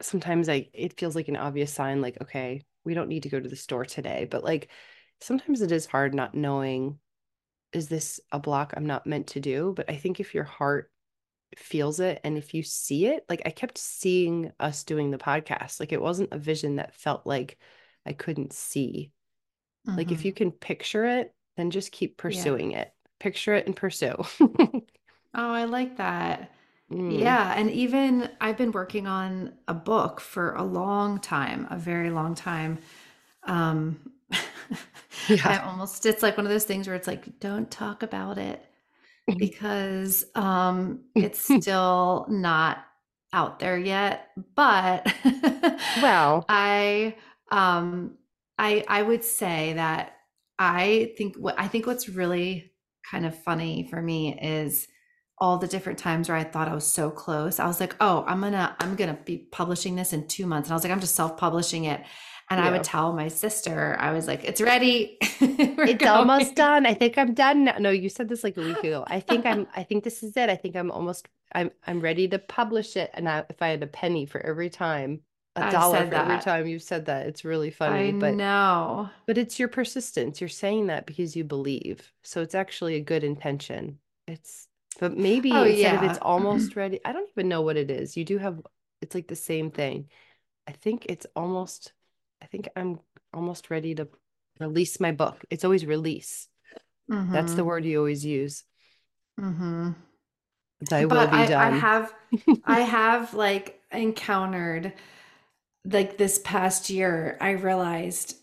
[0.00, 3.38] sometimes I it feels like an obvious sign like okay, we don't need to go
[3.38, 4.70] to the store today, but like
[5.20, 6.98] sometimes it is hard not knowing
[7.72, 10.90] is this a block I'm not meant to do, but I think if your heart
[11.56, 15.80] feels it and if you see it, like I kept seeing us doing the podcast,
[15.80, 17.58] like it wasn't a vision that felt like
[18.06, 19.12] I couldn't see.
[19.96, 22.92] Like if you can picture it, then just keep pursuing it.
[23.18, 24.16] Picture it and pursue.
[25.34, 26.52] Oh, I like that.
[26.90, 27.54] Mm, Yeah.
[27.56, 32.34] And even I've been working on a book for a long time, a very long
[32.34, 32.78] time.
[33.44, 34.12] Um,
[35.44, 35.58] I Yeah.
[35.58, 38.64] almost, it's like one of those things where it's like, don't talk about it
[39.38, 42.78] because um, it's still not
[43.32, 44.30] out there yet.
[44.56, 45.12] But
[45.94, 47.16] Well, I,
[47.50, 48.18] um,
[48.58, 50.14] I, I would say that
[50.58, 52.72] I think what I think what's really
[53.10, 54.86] kind of funny for me is
[55.38, 57.58] all the different times where I thought I was so close.
[57.58, 60.72] I was like, "Oh, I'm gonna I'm gonna be publishing this in two months," and
[60.74, 62.02] I was like, "I'm just self-publishing it."
[62.50, 65.18] And I would tell my sister, I was like, "It's ready.
[65.82, 66.84] It's almost done.
[66.86, 67.78] I think I'm done now.
[67.78, 69.04] No, you said this like a week ago.
[69.06, 70.50] I think I'm I think this is it.
[70.50, 73.10] I think I'm almost I'm I'm ready to publish it.
[73.14, 75.22] And I, if I had a penny for every time,
[75.56, 78.12] a I've dollar for every time you've said that, it's really I funny.
[78.12, 79.10] But know.
[79.26, 80.40] but it's your persistence.
[80.40, 82.12] You're saying that because you believe.
[82.22, 84.00] So it's actually a good intention.
[84.26, 86.10] It's but maybe Oh instead of yeah.
[86.10, 88.16] it's almost ready, I don't even know what it is.
[88.16, 88.60] You do have
[89.00, 90.08] it's like the same thing.
[90.66, 91.92] I think it's almost
[92.42, 93.00] I think I'm
[93.32, 94.08] almost ready to
[94.58, 95.44] release my book.
[95.50, 96.48] It's always release.
[97.32, 97.66] That's the Mhm.
[97.66, 98.64] word you always use.
[99.38, 99.94] Mhm.
[100.80, 102.12] Thy will But be I, I have
[102.64, 104.92] I have like encountered
[105.84, 108.36] like this past year, I realized,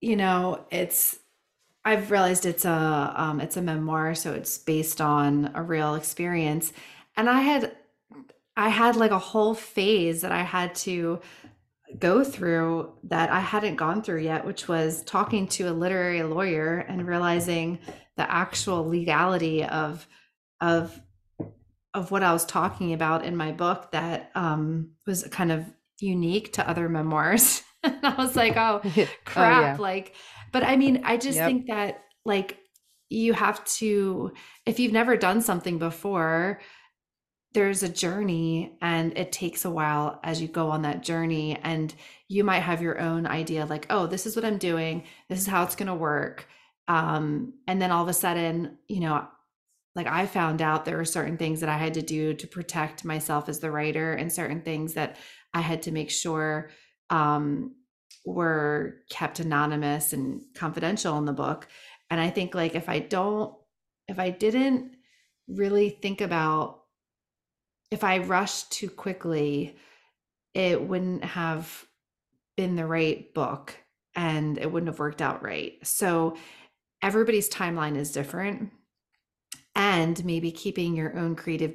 [0.00, 1.18] you know, it's
[1.84, 6.72] I've realized it's a um it's a memoir, so it's based on a real experience.
[7.16, 7.76] And I had
[8.56, 11.20] I had like a whole phase that I had to
[11.98, 16.78] go through that I hadn't gone through yet, which was talking to a literary lawyer
[16.78, 17.78] and realizing
[18.16, 20.06] the actual legality of
[20.60, 21.00] of
[21.94, 25.64] of what I was talking about in my book that um, was kind of
[26.00, 27.62] unique to other memoirs.
[27.84, 29.76] and I was like, oh oh crap, yeah.
[29.78, 30.14] like,
[30.52, 31.46] but I mean, I just Yep.
[31.46, 32.58] think that like
[33.10, 34.32] you have to,
[34.66, 36.60] if you've never done something before,
[37.54, 41.56] there's a journey and it takes a while as you go on that journey.
[41.62, 41.94] And
[42.28, 45.04] you might have your own idea like oh this is what i'm doing.
[45.28, 46.46] This is how it's going to work.
[46.88, 49.26] Um, and then all of a sudden you know
[49.94, 53.06] like i found out there were certain things that i had to do to protect
[53.06, 55.16] myself as the writer and certain things that
[55.54, 56.70] i had to make sure
[57.10, 57.74] um,
[58.26, 61.68] were kept anonymous and confidential in the book.
[62.10, 63.54] And i think like if i don't
[64.08, 64.96] if i didn't
[65.48, 66.83] really think about
[67.90, 69.76] if I rushed too quickly,
[70.54, 71.86] it wouldn't have
[72.56, 73.74] been the right book
[74.14, 75.74] and it wouldn't have worked out right.
[75.82, 76.36] So
[77.02, 78.70] everybody's timeline is different.
[79.74, 81.74] And maybe keeping your own creative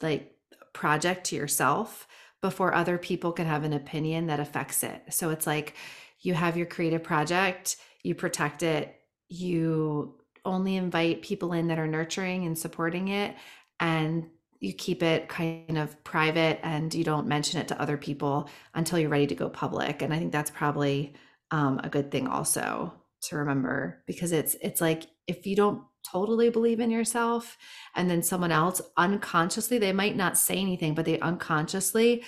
[0.00, 0.34] like
[0.72, 2.06] project to yourself
[2.40, 5.02] before other people can have an opinion that affects it.
[5.10, 5.74] So it's like
[6.20, 8.94] you have your creative project, you protect it,
[9.28, 13.34] you only invite people in that are nurturing and supporting it,
[13.80, 14.28] and
[14.60, 18.98] you keep it kind of private and you don't mention it to other people until
[18.98, 20.02] you're ready to go public.
[20.02, 21.14] And I think that's probably
[21.50, 22.92] um, a good thing also
[23.22, 27.56] to remember because it's it's like if you don't totally believe in yourself
[27.94, 32.22] and then someone else unconsciously they might not say anything but they unconsciously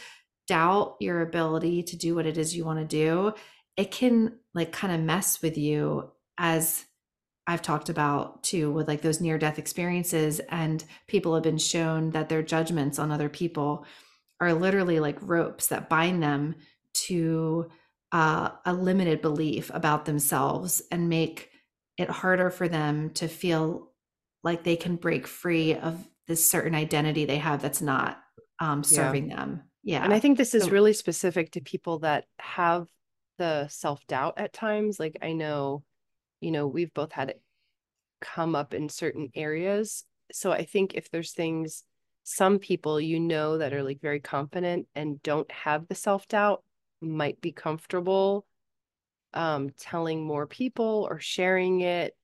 [0.49, 3.33] doubt your ability to do what it is you want to do
[3.77, 6.85] it can like kind of mess with you as
[7.49, 12.11] I've talked about too with like those near death experiences and people have been shown
[12.11, 13.87] that their judgments on other people
[14.39, 16.57] are literally like ropes that bind them
[17.07, 17.71] to
[18.13, 21.51] uh, a limited belief about themselves and make
[21.97, 23.93] it harder for them to feel
[24.45, 28.21] like they can break free of this certain identity they have that's not
[28.61, 29.37] um, serving yeah.
[29.37, 29.63] them.
[29.83, 30.05] Yeah.
[30.05, 32.89] And I think this is so, really specific to people that have
[33.39, 35.01] the self doubt at times.
[35.01, 35.83] Like I know,
[36.41, 37.43] you know, we've both had it
[38.21, 40.05] come up in certain areas.
[40.33, 41.85] So I think if there's things,
[42.25, 46.63] some people you know that are like very confident and don't have the self doubt
[47.01, 48.45] might be comfortable
[49.35, 52.17] um, telling more people or sharing it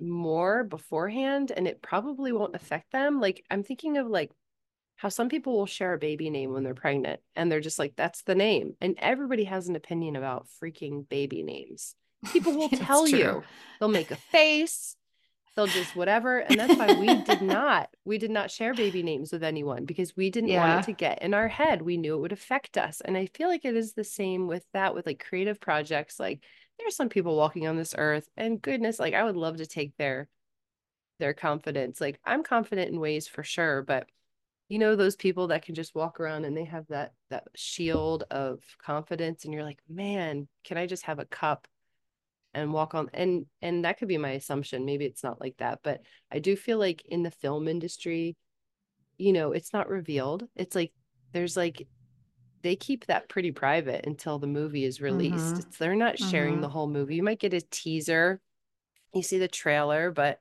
[0.00, 3.20] more beforehand and it probably won't affect them.
[3.20, 4.30] Like i'm thinking of like
[4.96, 7.94] how some people will share a baby name when they're pregnant and they're just like
[7.96, 8.74] that's the name.
[8.80, 11.94] And everybody has an opinion about freaking baby names
[12.32, 13.42] people will tell you.
[13.78, 14.96] they'll make a face.
[15.56, 16.38] They'll just whatever.
[16.38, 20.16] And that's why we did not we did not share baby names with anyone because
[20.16, 20.66] we didn't yeah.
[20.66, 21.82] want it to get in our head.
[21.82, 23.00] We knew it would affect us.
[23.00, 26.20] And i feel like it is the same with that with like creative projects.
[26.20, 26.42] Like
[26.78, 29.96] there's some people walking on this earth and goodness like i would love to take
[29.96, 30.28] their
[31.18, 32.00] their confidence.
[32.00, 34.06] Like i'm confident in ways for sure but
[34.70, 38.24] you know those people that can just walk around and they have that that shield
[38.30, 41.66] of confidence and you're like man can i just have a cup
[42.54, 45.80] and walk on and and that could be my assumption maybe it's not like that
[45.82, 46.00] but
[46.32, 48.36] i do feel like in the film industry
[49.18, 50.92] you know it's not revealed it's like
[51.32, 51.86] there's like
[52.62, 55.70] they keep that pretty private until the movie is released mm-hmm.
[55.78, 56.62] they're not sharing mm-hmm.
[56.62, 58.40] the whole movie you might get a teaser
[59.14, 60.38] you see the trailer but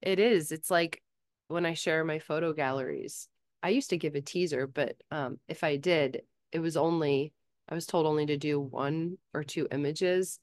[0.00, 1.02] it is it's like
[1.48, 3.28] when i share my photo galleries
[3.62, 7.32] i used to give a teaser but um if i did it was only
[7.68, 10.40] i was told only to do one or two images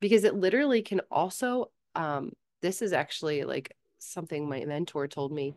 [0.00, 2.32] because it literally can also um
[2.62, 5.54] this is actually like something my mentor told me.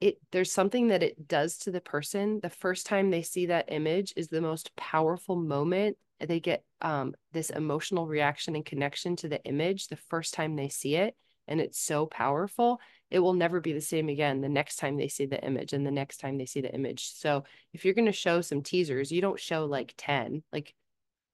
[0.00, 2.40] It there's something that it does to the person.
[2.40, 5.96] The first time they see that image is the most powerful moment.
[6.20, 10.68] They get um this emotional reaction and connection to the image the first time they
[10.68, 11.16] see it
[11.46, 12.80] and it's so powerful.
[13.10, 15.86] It will never be the same again the next time they see the image and
[15.86, 17.10] the next time they see the image.
[17.12, 20.74] So if you're going to show some teasers you don't show like 10 like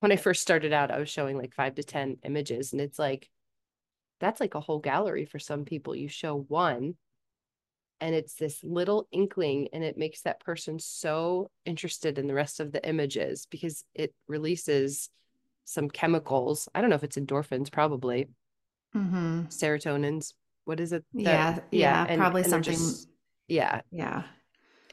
[0.00, 2.72] when I first started out, I was showing like five to 10 images.
[2.72, 3.28] And it's like,
[4.18, 5.94] that's like a whole gallery for some people.
[5.94, 6.94] You show one
[8.00, 12.60] and it's this little inkling and it makes that person so interested in the rest
[12.60, 15.10] of the images because it releases
[15.66, 16.68] some chemicals.
[16.74, 18.28] I don't know if it's endorphins, probably
[18.96, 19.42] mm-hmm.
[19.48, 20.32] serotonins.
[20.64, 21.04] What is it?
[21.14, 21.22] That,
[21.70, 22.72] yeah, yeah, and, probably and something.
[22.72, 23.08] Just,
[23.48, 24.22] yeah, yeah,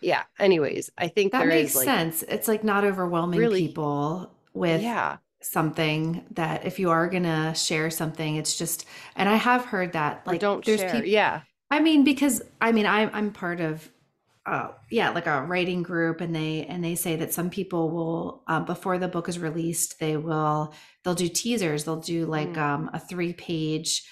[0.01, 0.23] yeah.
[0.39, 2.23] Anyways, I think that makes like, sense.
[2.23, 7.89] It's like not overwhelming really, people with yeah something that if you are gonna share
[7.89, 10.91] something it's just and i have heard that like or don't there's share.
[10.91, 13.87] people yeah i mean because i mean I'm i'm part of
[14.47, 18.43] uh yeah like a writing group and they and they say that some people will
[18.47, 22.57] um, before the book is released they will they'll do teasers they'll do like mm.
[22.57, 24.03] um, a three page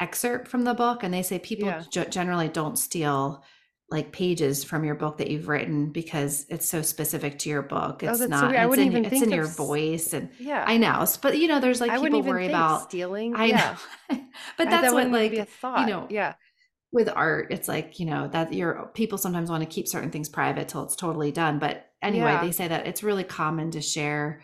[0.00, 1.82] excerpt from the book and they say people yeah.
[1.90, 3.44] g- generally don't steal
[3.92, 8.02] like pages from your book that you've written because it's so specific to your book.
[8.02, 8.50] Oh, it's oh, not.
[8.50, 11.06] So I wouldn't in, even it's in of, your voice, and yeah, I know.
[11.20, 13.36] But you know, there's like I people worry about stealing.
[13.36, 13.76] I yeah.
[14.10, 14.18] know,
[14.56, 16.06] but that's that what like you know.
[16.10, 16.34] Yeah,
[16.90, 20.28] with art, it's like you know that your people sometimes want to keep certain things
[20.28, 21.58] private till it's totally done.
[21.58, 22.40] But anyway, yeah.
[22.42, 24.40] they say that it's really common to share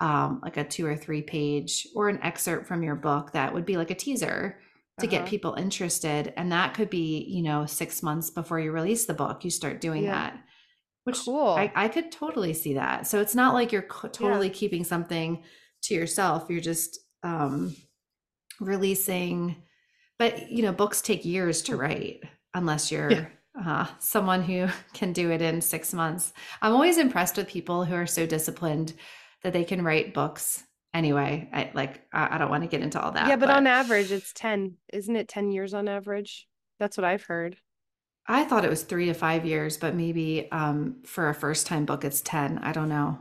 [0.00, 3.64] um, like a two or three page or an excerpt from your book that would
[3.64, 4.58] be like a teaser
[4.98, 5.18] to uh-huh.
[5.18, 9.14] get people interested and that could be you know six months before you release the
[9.14, 10.12] book you start doing yeah.
[10.12, 10.38] that
[11.04, 14.48] which cool I, I, could totally see that so it's not like you're co- totally
[14.48, 14.54] yeah.
[14.54, 15.42] keeping something
[15.82, 17.74] to yourself you're just um
[18.60, 19.56] releasing
[20.18, 22.22] but you know books take years to write
[22.54, 23.26] unless you're yeah.
[23.64, 27.94] uh, someone who can do it in six months i'm always impressed with people who
[27.94, 28.92] are so disciplined
[29.42, 30.64] that they can write books
[30.98, 33.56] anyway i like i, I don't want to get into all that yeah but, but,
[33.56, 36.46] on average it's 10 isn't it 10 years on average
[36.78, 37.56] that's what i've heard
[38.26, 41.84] i thought it was three to five years but maybe um for a first time
[41.84, 43.18] book it's 10 i don't know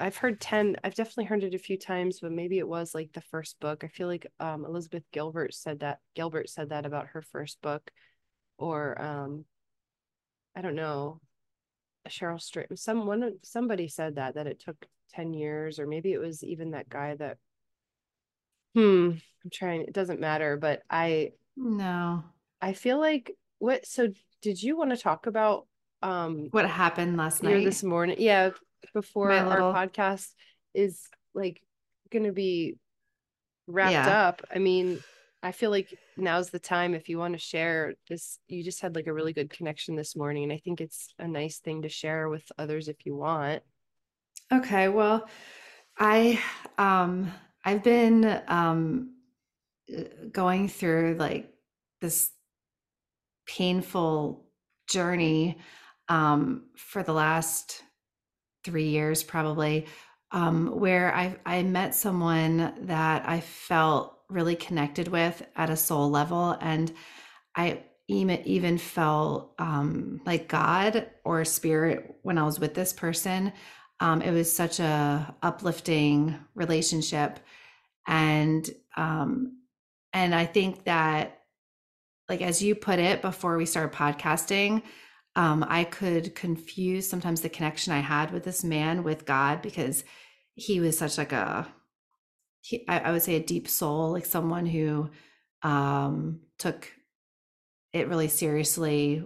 [0.00, 3.12] I've heard 10, I've definitely heard it a few times, but maybe it was like
[3.12, 3.84] the first book.
[3.84, 7.90] I feel like um, Elizabeth Gilbert said that Gilbert said that about her first book,
[8.58, 9.44] or um,
[10.56, 11.20] I don't know,
[12.08, 12.76] Cheryl Strayed.
[12.78, 14.84] Someone somebody said that that it took
[15.14, 17.38] 10 years, or maybe it was even that guy that
[18.74, 19.10] hmm,
[19.44, 22.24] I'm trying, it doesn't matter, but I no.
[22.60, 24.08] I feel like what so
[24.42, 25.66] did you want to talk about
[26.02, 28.16] um what happened last night this morning?
[28.18, 28.50] Yeah,
[28.92, 30.28] before My our little- podcast
[30.74, 31.62] is like
[32.10, 32.76] gonna be
[33.66, 34.28] wrapped Yeah.
[34.28, 34.42] up.
[34.54, 35.00] I mean,
[35.42, 38.38] I feel like now's the time if you want to share this.
[38.48, 41.28] You just had like a really good connection this morning, and I think it's a
[41.28, 43.62] nice thing to share with others if you want.
[44.52, 45.26] Okay, well,
[45.98, 46.40] I
[46.78, 47.32] um
[47.64, 49.14] I've been um
[49.96, 51.54] uh, going through like
[52.00, 52.32] this
[53.46, 54.44] painful
[54.88, 55.58] journey
[56.08, 57.82] um for the last
[58.64, 59.86] 3 years probably
[60.32, 66.10] um where I I met someone that I felt really connected with at a soul
[66.10, 66.92] level and
[67.56, 73.52] I even even felt um like God or spirit when I was with this person
[74.00, 77.40] um, it was such a uplifting relationship.
[78.06, 79.58] And um,
[80.14, 81.42] and i think that
[82.30, 84.80] like as you put it before we started podcasting
[85.36, 90.04] um, i could confuse sometimes the connection i had with this man with god because
[90.54, 91.66] he was such like a
[92.62, 95.10] he, I, I would say a deep soul like someone who
[95.62, 96.90] um, took
[97.92, 99.22] it really seriously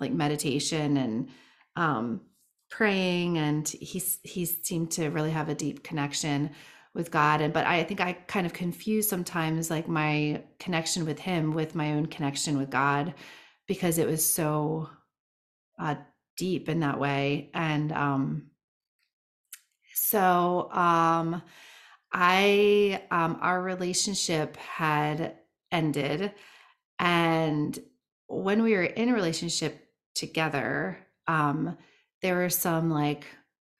[0.00, 1.28] like meditation and
[1.76, 2.22] um,
[2.70, 6.50] praying and he's he seemed to really have a deep connection
[6.94, 7.40] with God.
[7.40, 11.74] And but I think I kind of confuse sometimes like my connection with him with
[11.74, 13.14] my own connection with God
[13.66, 14.88] because it was so
[15.78, 15.96] uh
[16.36, 17.50] deep in that way.
[17.54, 18.50] And um
[19.94, 21.42] so um
[22.12, 25.36] I um our relationship had
[25.72, 26.32] ended.
[26.98, 27.78] And
[28.28, 31.76] when we were in a relationship together um
[32.22, 33.24] there were some like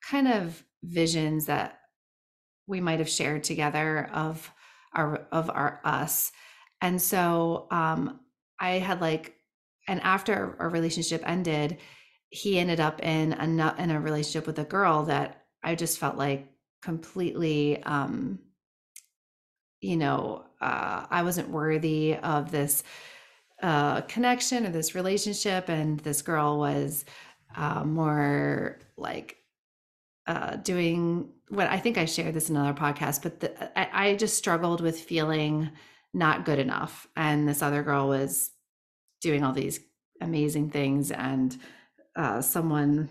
[0.08, 1.78] kind of visions that
[2.66, 4.50] we might have shared together of
[4.94, 6.32] our of our us.
[6.80, 8.20] And so um
[8.60, 9.34] i had like
[9.88, 11.78] and after our relationship ended
[12.28, 16.16] he ended up in a in a relationship with a girl that i just felt
[16.16, 16.46] like
[16.82, 18.38] completely um
[19.80, 22.84] you know uh i wasn't worthy of this
[23.62, 27.04] uh connection or this relationship and this girl was
[27.56, 29.36] uh, more like
[30.26, 34.14] uh, doing what I think I shared this in another podcast, but the, I, I
[34.16, 35.70] just struggled with feeling
[36.14, 37.08] not good enough.
[37.16, 38.50] And this other girl was
[39.20, 39.80] doing all these
[40.20, 41.56] amazing things, and
[42.16, 43.08] uh, someone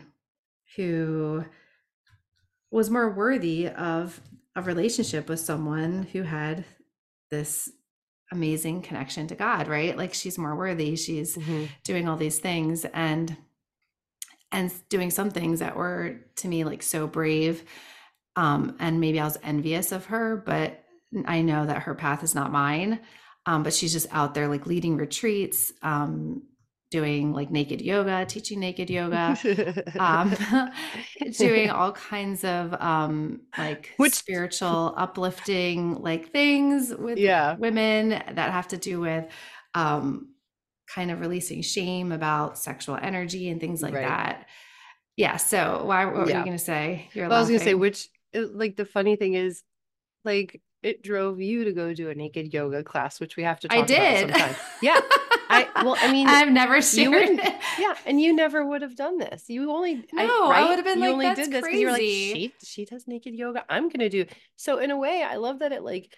[0.75, 1.43] who
[2.71, 4.21] was more worthy of
[4.55, 6.65] a relationship with someone who had
[7.31, 7.69] this
[8.31, 9.97] amazing connection to God, right?
[9.97, 10.95] Like she's more worthy.
[10.95, 11.37] She's
[11.83, 12.85] doing all these things.
[12.85, 13.35] And
[14.51, 17.63] and doing some things that were to me like so brave
[18.35, 20.83] um and maybe i was envious of her but
[21.25, 22.99] i know that her path is not mine
[23.45, 26.41] um but she's just out there like leading retreats um
[26.91, 29.37] doing like naked yoga teaching naked yoga
[29.99, 30.33] um
[31.37, 37.55] doing all kinds of um like Which- spiritual uplifting like things with yeah.
[37.57, 39.25] women that have to do with
[39.75, 40.28] um
[40.93, 44.07] kind of releasing shame about sexual energy and things like Right.
[44.07, 44.47] that
[45.17, 48.07] yeah so why what were you gonna say you're Well, I was gonna say, which
[48.35, 49.63] uh, like the funny thing is,
[50.25, 53.67] like it drove you to go do a naked yoga class, which we have to
[53.67, 54.55] talk i did about.
[54.81, 54.99] Yeah,
[55.49, 57.53] I well, I mean, i've never shared it.
[57.79, 59.45] yeah, and you never would have done this.
[59.49, 60.69] You only No, I right?
[60.69, 62.85] would have been you like, only "That's did this because you're like crazy." she she
[62.85, 63.65] does naked yoga.
[63.69, 64.25] I'm gonna do
[64.55, 64.77] so.
[64.79, 66.15] In a way, I love that it like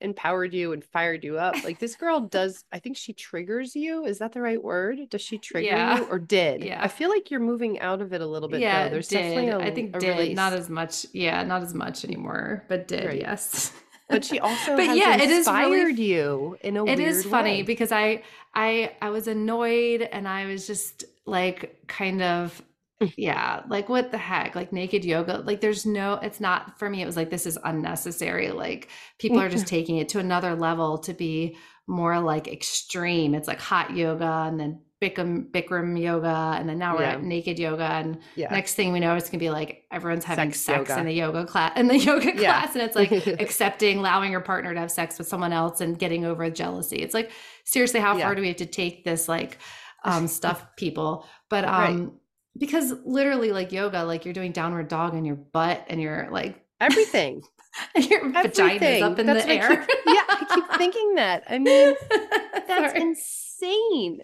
[0.00, 1.62] empowered you and fired you up.
[1.64, 2.64] Like this girl does.
[2.72, 4.04] I think she triggers you.
[4.04, 4.98] Is that the right word?
[5.10, 5.98] Does she trigger Yeah.
[5.98, 6.62] you or did?
[6.64, 6.82] Yeah.
[6.82, 8.60] I feel like you're moving out of it a little bit.
[8.60, 8.90] yeah though.
[8.94, 9.18] there's did.
[9.18, 10.36] definitely a, i think did release.
[10.36, 13.20] not as much yeah not as much anymore but did Right.
[13.20, 13.72] yes
[14.10, 17.58] but she also But yeah, it is inspired really- you in a it is funny
[17.58, 17.62] way.
[17.62, 18.22] because I
[18.54, 22.60] I I was annoyed and I was just like kind of
[23.04, 23.20] Mm-hmm.
[23.20, 24.54] yeah, like what the heck?
[24.54, 25.38] Like naked yoga.
[25.38, 28.50] Like there's no it's not for me it was like this is unnecessary.
[28.50, 28.88] Like
[29.18, 29.76] people are just mm-hmm.
[29.76, 33.34] taking it to another level to be more like extreme.
[33.34, 37.12] It's like hot yoga and then Bikram Bikram yoga and then now we're Yeah.
[37.14, 38.50] at naked yoga and yeah.
[38.50, 41.12] next thing we know it's going to be like everyone's having Sex sex, in the
[41.12, 42.60] yoga class in the yoga Yeah.
[42.60, 45.98] class and it's like accepting allowing your partner to have sex with someone else and
[45.98, 47.32] getting over jealousy it's like
[47.64, 49.58] seriously how far do we have to take this like
[50.04, 51.90] um stuff people but Right.
[51.90, 52.12] Um,
[52.58, 56.64] because literally like yoga, like you're doing downward dog in your butt and you're like
[56.80, 57.42] everything.
[57.94, 59.76] and your vagina's up in That's the I air.
[59.78, 61.42] keep- yeah, I keep thinking that.
[61.48, 63.00] I mean, that's Sorry.
[63.00, 64.20] insane.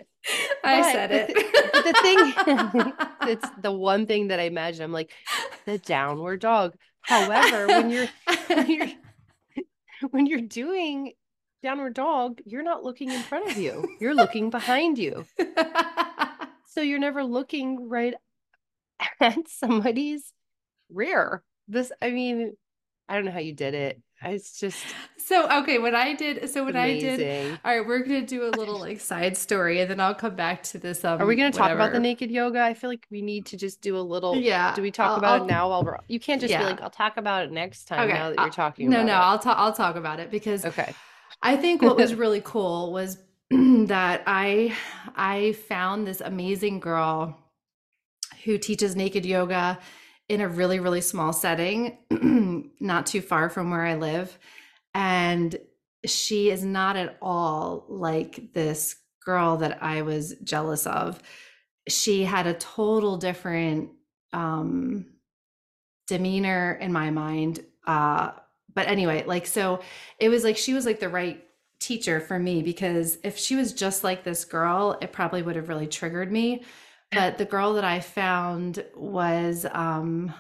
[0.63, 1.73] I but said it.
[1.73, 2.93] but the thing-
[3.33, 4.85] It's the one thing that I imagine.
[4.85, 5.11] I'm like,
[5.67, 6.75] the downward dog.
[7.03, 8.07] However, when you're
[8.49, 8.89] when you're
[10.11, 11.13] when you're doing
[11.63, 13.89] downward dog, you're not looking in front of you.
[14.01, 15.25] You're looking behind you.
[16.71, 18.15] So you're never looking right
[19.21, 20.33] at somebody's
[20.93, 21.43] rear.
[21.69, 22.57] This, I mean,
[23.09, 24.01] I don't know how you did it.
[24.23, 24.85] It's just
[25.17, 28.53] so okay, What I did so when I did all right, we're gonna do a
[28.53, 31.03] little like side story and then I'll come back to this.
[31.07, 32.61] Um Are we going to talk about the naked yoga?
[32.61, 34.37] I feel like we need to just do a little.
[34.37, 34.75] Yeah.
[34.75, 35.97] Do we talk I'll- about I'll- it now while we're?
[36.07, 36.59] You can't just Yeah.
[36.61, 39.13] be like, "I'll talk about it next time." Okay, Now that you're talking No, no,
[39.15, 39.17] it.
[39.17, 40.95] I'll talk I'll talk about it because Okay.
[41.43, 43.17] I think what was really cool was
[43.89, 44.77] that I
[45.17, 47.37] I found this amazing girl
[48.45, 49.79] who teaches naked yoga
[50.29, 51.99] in a really really small setting
[52.81, 54.39] not too far from where I live.
[54.95, 55.57] And
[56.07, 61.21] she is not at all like this girl that I was jealous of.
[61.89, 63.91] She had a total different
[64.33, 65.07] um
[66.07, 68.31] demeanor in my mind uh
[68.73, 69.81] but anyway like so
[70.19, 71.45] it was like she was like the right
[71.81, 75.69] teacher for me because if she was just like this girl it probably would have
[75.69, 76.63] really triggered me.
[77.13, 80.33] But the girl that i found was um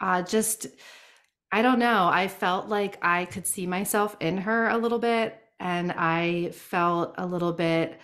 [0.00, 0.66] uh just
[1.50, 5.40] i don't know i felt like i could see myself in her a little bit
[5.58, 7.98] and i felt a little bit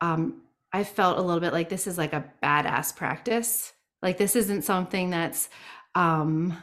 [0.00, 3.72] um i felt a little bit like this is like a badass practice.
[4.02, 5.48] Like this isn't something that's
[5.94, 6.56] um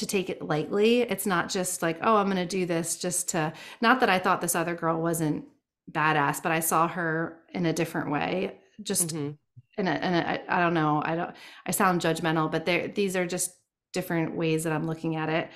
[0.00, 1.02] to take it lightly.
[1.02, 4.18] It's not just like, oh, I'm going to do this just to, not that I
[4.18, 5.44] thought this other girl wasn't
[5.90, 8.58] badass, but I saw her in a different way.
[8.82, 9.36] Just Mhm.
[9.78, 11.02] in a, in a I, I don't know.
[11.04, 11.34] I don't,
[11.66, 13.52] I sound judgmental, but there, these are just
[13.92, 15.50] different ways that I'm looking at it.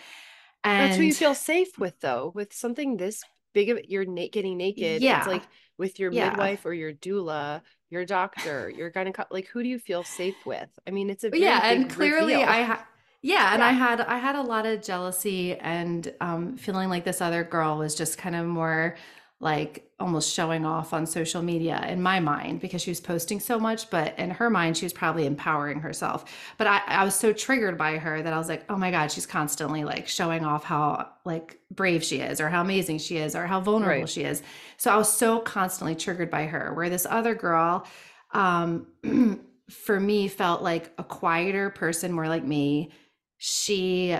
[0.62, 2.32] And That's who you feel safe with, though.
[2.34, 3.22] With something this
[3.52, 5.02] big of you're na- getting naked.
[5.02, 5.18] Yeah.
[5.18, 5.42] It's like
[5.78, 6.30] with your Yeah.
[6.30, 9.26] midwife or your doula, your doctor, your gynecologist.
[9.30, 10.68] Like, who do you feel safe with?
[10.86, 12.48] I mean, it's a very yeah and clearly reveal.
[12.48, 12.86] i ha-
[13.24, 17.20] yeah and i had i had a lot of jealousy and um feeling like this
[17.22, 18.96] other girl was just kind of more
[19.40, 23.58] like almost showing off on social media in my mind because she was posting so
[23.58, 26.24] much but in her mind she was probably empowering herself.
[26.58, 29.10] But i i was so triggered by her that i was like oh my god
[29.10, 33.34] she's constantly like showing off how like brave she is or how amazing she is
[33.34, 34.08] or how vulnerable Right.
[34.08, 34.42] she is.
[34.76, 37.86] So i was so constantly triggered by her where this other girl
[38.32, 38.86] um
[39.70, 42.90] for me felt like a quieter person more like me
[43.38, 44.16] she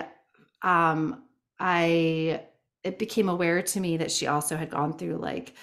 [0.61, 1.23] um
[1.59, 2.41] i
[2.83, 5.53] it became aware to me that she also had gone through like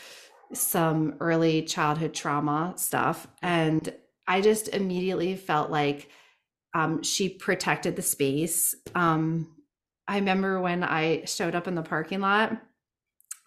[0.53, 3.93] some early childhood trauma stuff and
[4.27, 6.09] i just immediately felt like
[6.75, 8.75] um she protected the space.
[8.95, 9.57] Um
[10.09, 12.57] i remember when i showed up in the parking lot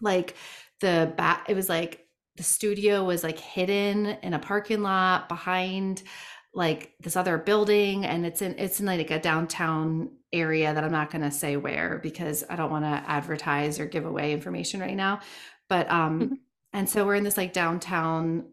[0.00, 0.34] like
[0.80, 6.02] the back it was like the studio was like hidden in a parking lot behind
[6.56, 10.92] like this other building and it's in it's in like a downtown area that I'm
[10.92, 14.80] not going to say where because I don't want to advertise or give away information
[14.80, 15.20] right now
[15.68, 16.38] but um Mhm.
[16.72, 18.46] and so we're in this like downtown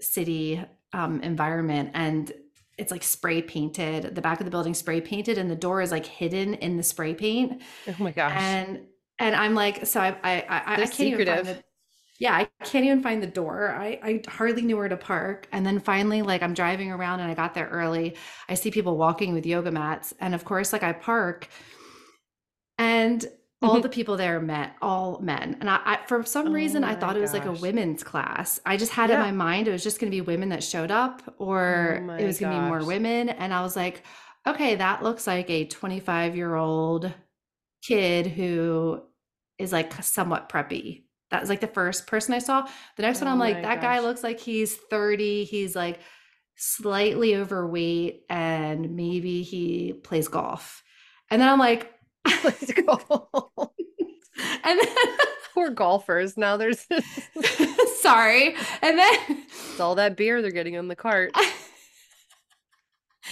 [0.00, 2.32] city um environment and
[2.76, 5.92] it's like spray painted the back of the building spray painted and the door is
[5.92, 8.32] like hidden in the spray paint oh my gosh.
[8.36, 8.80] and
[9.20, 11.62] and I'm like, so I I I, I can't even find the
[12.24, 13.68] yeah, I can't even find the door.
[13.70, 15.46] I I hardly knew where to park.
[15.52, 18.16] And then finally, like I'm driving around and I got there early.
[18.48, 21.48] I see people walking with yoga mats, and of course, like I park,
[22.78, 23.26] and
[23.60, 25.58] all the people there met all men.
[25.60, 28.58] And I, I for some Oh reason I thought it was like a women's class.
[28.64, 30.90] I just had in my mind it was just going to be women that showed
[30.90, 33.28] up, or Oh it was going to be more women.
[33.28, 34.02] And I was like,
[34.46, 37.12] okay, that looks like a 25 year old
[37.82, 39.02] kid who
[39.58, 41.03] is like somewhat preppy.
[41.34, 42.64] That was like the first person I saw.
[42.94, 45.42] The next one, Oh I'm like, my that guy looks like he's 30.
[45.42, 45.98] He's like
[46.54, 50.84] slightly overweight and maybe he plays golf.
[51.32, 51.92] And then I'm like,
[52.44, 53.32] Let's go.
[54.38, 54.94] and then
[55.54, 56.36] Poor golfers.
[56.36, 56.86] Now there's
[58.00, 58.54] sorry.
[58.80, 61.32] And then it's all that beer they're getting on the cart.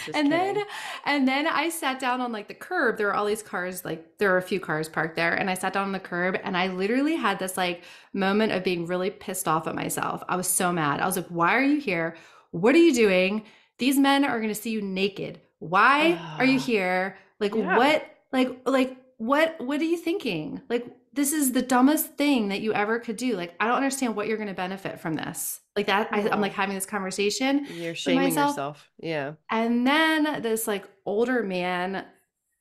[0.06, 0.58] Just and then
[1.04, 2.96] and then I sat down on like the curb.
[2.96, 5.54] There were all these cars, like there were a few cars parked there, and I
[5.54, 7.82] sat down on the curb and I literally had this like
[8.12, 10.22] moment of being really pissed off at myself.
[10.28, 11.00] I was so mad.
[11.00, 12.16] I was like, "Why are you here?
[12.50, 13.44] What are you doing?
[13.78, 15.40] These men are going to see you naked.
[15.58, 17.16] Why are you here?
[17.38, 17.76] Like Yeah.
[17.76, 18.04] what?
[18.32, 19.56] Like like what?
[19.60, 20.60] What are you thinking?
[20.68, 23.36] Like this is the dumbest thing that you ever could do.
[23.36, 25.60] Like, I don't understand what you're going to benefit from this.
[25.76, 27.66] Like that, I, I'm like having this conversation.
[27.74, 28.50] You're shaming myself.
[28.50, 28.90] yourself.
[28.98, 29.32] Yeah.
[29.50, 32.04] And then this like older man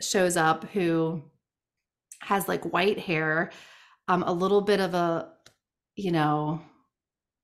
[0.01, 1.23] shows up who
[2.19, 3.51] has like white hair,
[4.07, 5.29] um, a little bit of a,
[5.95, 6.61] you know,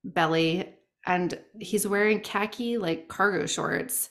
[0.04, 0.74] belly,
[1.06, 4.10] and he's wearing khaki like cargo shorts.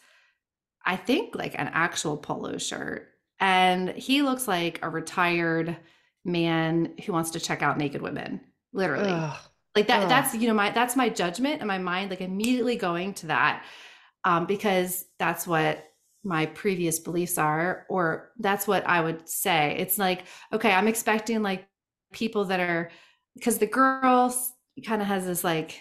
[0.85, 3.09] I think like an actual polo shirt.
[3.39, 5.77] And he looks like a retired
[6.27, 8.41] man who wants to check out naked women,
[8.73, 9.11] literally.
[9.11, 9.39] Ugh.
[9.75, 10.09] Like that, Ugh.
[10.09, 13.65] that's, you know, my, that's my judgment and my mind, like immediately going to that.
[14.25, 15.85] Um, because that's what
[16.25, 19.77] my previous beliefs are, or that's what I would say.
[19.79, 21.69] It's like, okay, I'm expecting like
[22.13, 22.91] people that are,
[23.37, 24.35] because the girl
[24.85, 25.81] kind of has this like,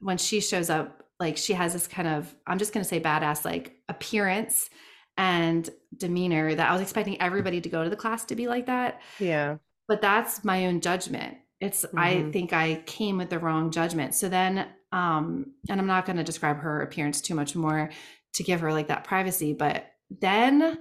[0.00, 3.00] when she shows up, like she has this kind of, I'm just going to say
[3.00, 4.68] badass, like appearance
[5.16, 8.66] and demeanor that I was expecting everybody to go to the class to be like
[8.66, 9.00] that.
[9.18, 9.56] Yeah.
[9.88, 11.38] But that's my own judgment.
[11.60, 11.98] It's mm-hmm.
[11.98, 14.14] I think I came with the wrong judgment.
[14.14, 17.90] So then um and I'm not going to describe her appearance too much more
[18.34, 20.78] to give her like that privacy, but then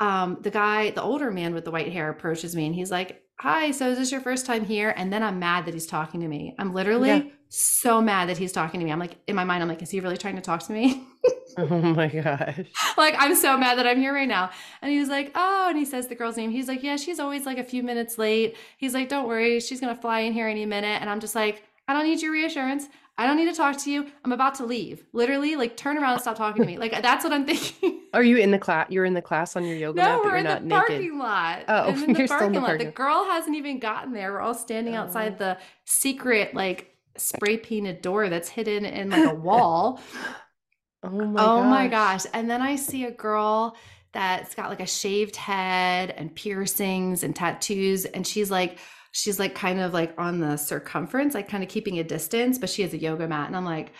[0.00, 3.22] um the guy, the older man with the white hair approaches me and he's like,
[3.40, 6.20] "Hi, so is this your first time here?" And then I'm mad that he's talking
[6.20, 6.54] to me.
[6.58, 7.22] I'm literally yeah.
[7.48, 8.92] So mad that he's talking to me.
[8.92, 11.04] I'm like in my mind I'm like, "Is he really trying to talk to me?"
[11.58, 12.60] Oh my gosh.
[12.96, 14.50] like, I'm so mad that I'm here right now.
[14.80, 16.50] And he was like, Oh, and he says the girl's name.
[16.50, 18.56] He's like, Yeah, she's always like a few minutes late.
[18.76, 21.00] He's like, Don't worry, she's going to fly in here any minute.
[21.00, 22.86] And I'm just like, I don't need your reassurance.
[23.16, 24.06] I don't need to talk to you.
[24.24, 25.04] I'm about to leave.
[25.12, 26.78] Literally, like turn around and stop talking to me.
[26.78, 28.02] Like that's what I'm thinking.
[28.14, 28.86] Are you in the class?
[28.90, 30.22] You're in the class on your yoga no, mat.
[30.22, 30.70] No, we're in the naked.
[30.70, 31.64] parking lot.
[31.66, 32.66] Oh, in the parking the lot.
[32.66, 32.86] Parking.
[32.86, 34.32] The girl hasn't even gotten there.
[34.32, 35.00] We're all standing oh.
[35.00, 40.00] outside the secret, like spray painted door that's hidden in like a wall.
[41.02, 41.64] Oh my Oh gosh.
[41.64, 42.24] my gosh.
[42.32, 43.76] And then I see a girl
[44.12, 48.78] that's got like a shaved head and piercings and tattoos and she's like
[49.12, 52.70] she's like kind of like on the circumference, like kind of keeping a distance, but
[52.70, 53.92] she has a yoga mat and I'm like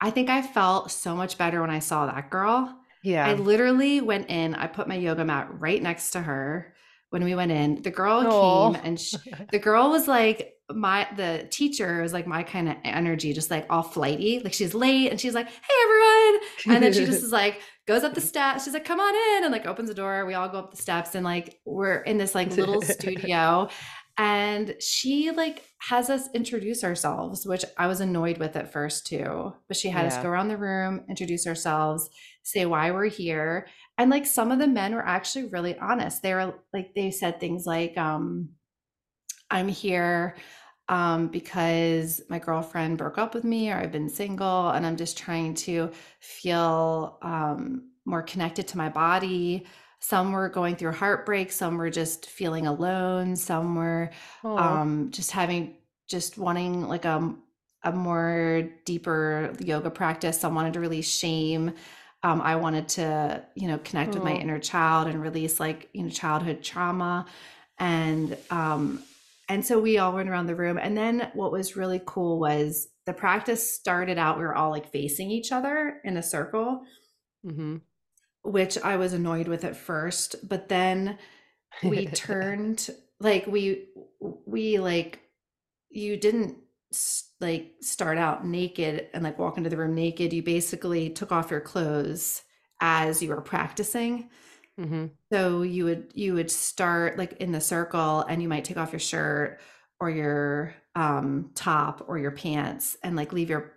[0.00, 2.74] I think I felt so much better when I saw that girl.
[3.02, 3.26] Yeah.
[3.26, 6.74] I literally went in, I put my yoga mat right next to her
[7.10, 7.82] when we went in.
[7.82, 9.18] The girl came and she,
[9.50, 13.66] the girl was like my the teacher is like my kind of energy, just like
[13.68, 14.40] all flighty.
[14.40, 18.02] Like she's late and she's like, "Hey everyone," and then she just is like goes
[18.02, 18.64] up the steps.
[18.64, 20.24] She's like, "Come on in," and like opens the door.
[20.24, 23.68] We all go up the steps and like we're in this like little studio,
[24.16, 29.52] and she like has us introduce ourselves, which I was annoyed with at first too.
[29.68, 30.16] But she had yeah.
[30.16, 32.08] us go around the room, introduce ourselves,
[32.42, 33.66] say why we're here,
[33.98, 36.22] and like some of the men were actually really honest.
[36.22, 38.48] They were like they said things like, um
[39.54, 40.34] I'm here
[40.88, 45.16] um, because my girlfriend broke up with me or I've been single and I'm just
[45.16, 49.64] trying to feel um, more connected to my body.
[50.00, 54.10] Some were going through heartbreak, some were just feeling alone, some were
[54.58, 55.76] um, just having,
[56.08, 57.32] just wanting like a,
[57.84, 60.40] a more deeper yoga practice.
[60.40, 61.72] Some wanted to release shame.
[62.24, 66.02] Um, I wanted to, you know, connect with my inner child and release like, you
[66.02, 67.26] know, childhood trauma.
[67.78, 69.02] And um,
[69.48, 70.78] and so we all went around the room.
[70.78, 74.90] And then what was really cool was the practice started out, we were all like
[74.90, 76.82] facing each other in a circle,
[77.46, 77.76] mm-hmm.
[78.42, 80.36] which I was annoyed with at first.
[80.48, 81.18] But then
[81.82, 82.88] we turned,
[83.20, 83.88] like, we,
[84.46, 85.20] we like,
[85.90, 86.56] you didn't
[87.40, 90.32] like start out naked and like walk into the room naked.
[90.32, 92.42] You basically took off your clothes
[92.80, 94.30] as you were practicing.
[94.80, 95.06] Mm-hmm.
[95.32, 98.92] So you would you would start like in the circle, and you might take off
[98.92, 99.60] your shirt
[100.00, 103.72] or your um, top or your pants, and like leave your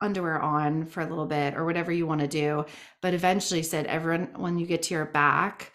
[0.00, 2.66] underwear on for a little bit or whatever you want to do.
[3.00, 5.72] But eventually, said everyone when you get to your back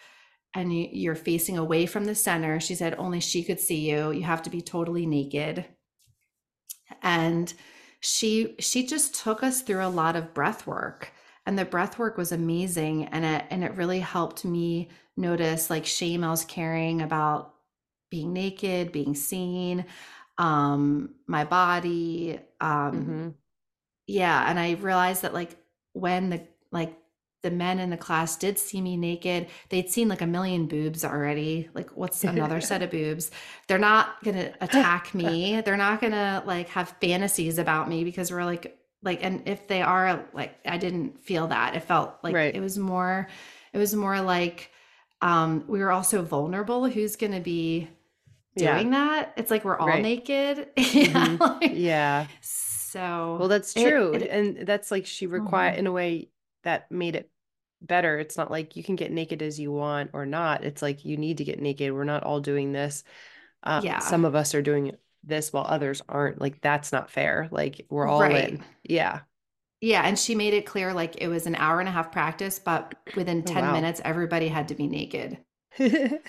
[0.54, 4.12] and you, you're facing away from the center, she said only she could see you.
[4.12, 5.64] You have to be totally naked,
[7.02, 7.52] and
[8.00, 11.12] she she just took us through a lot of breath work
[11.46, 15.86] and the breath work was amazing and it and it really helped me notice like
[15.86, 17.54] shame I was carrying about
[18.10, 19.86] being naked, being seen,
[20.38, 22.40] um, my body.
[22.60, 23.28] Um, mm-hmm.
[24.06, 24.48] yeah.
[24.48, 25.56] And I realized that like
[25.92, 26.96] when the like
[27.42, 31.04] the men in the class did see me naked, they'd seen like a million boobs
[31.04, 31.70] already.
[31.72, 33.30] Like, what's another set of boobs?
[33.66, 35.60] They're not gonna attack me.
[35.60, 39.82] They're not gonna like have fantasies about me because we're like like and if they
[39.82, 42.54] are like i didn't feel that it felt like right.
[42.54, 43.28] it was more
[43.72, 44.70] it was more like
[45.22, 47.88] um we were also vulnerable who's going to be
[48.56, 48.98] doing yeah.
[48.98, 50.02] that it's like we're all right.
[50.02, 51.42] naked yeah mm-hmm.
[51.42, 55.80] like, yeah so well that's true it, it, and that's like she required mm-hmm.
[55.80, 56.28] in a way
[56.64, 57.30] that made it
[57.80, 61.04] better it's not like you can get naked as you want or not it's like
[61.04, 63.04] you need to get naked we're not all doing this
[63.62, 64.00] uh, Yeah.
[64.00, 64.92] some of us are doing
[65.24, 66.40] this while others aren't.
[66.40, 67.48] Like that's not fair.
[67.50, 68.50] Like we're all Right.
[68.50, 68.64] in.
[68.84, 69.20] Yeah.
[69.82, 72.58] Yeah, and she made it clear like it was an hour and a half practice,
[72.58, 73.72] but within Oh, 10 wow.
[73.72, 75.38] minutes, everybody had to be naked.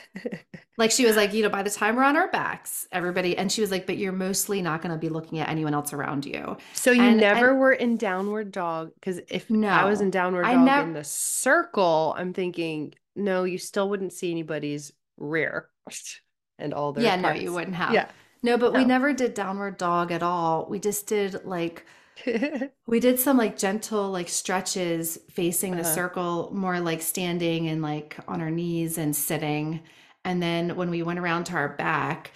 [0.78, 3.52] Like she was like, you know, by the time we're on our backs, everybody, and
[3.52, 6.26] she was like, but you're mostly not going to be looking at anyone else around
[6.26, 6.58] you.
[6.74, 10.10] So you And- never and- were in downward dog because if no, I was in
[10.10, 15.68] downward dog nev- in the circle, I'm thinking no, you still wouldn't see anybody's rear
[16.58, 17.94] and all their yeah, no, you wouldn't have.
[17.94, 18.08] Yeah.
[18.44, 18.86] No, but we No.
[18.86, 20.68] never did downward dog at all.
[20.70, 21.86] We just did like
[22.88, 25.86] we did some like gentle like stretches facing the Uh-huh.
[25.86, 29.82] circle, more like standing and like on our knees and sitting.
[30.26, 32.32] And then when we went around to our back,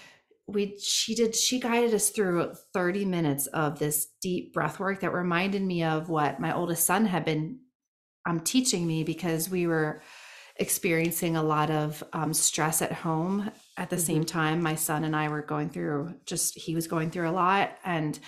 [0.48, 5.12] we she did she guided us through 30 minutes of this deep breath work that
[5.14, 7.60] reminded me of what my oldest son had been
[8.26, 10.02] um teaching me because we were
[10.58, 15.16] experiencing a lot of um, stress at home at the same time my son and
[15.16, 18.20] i were going through just he was going through a lot and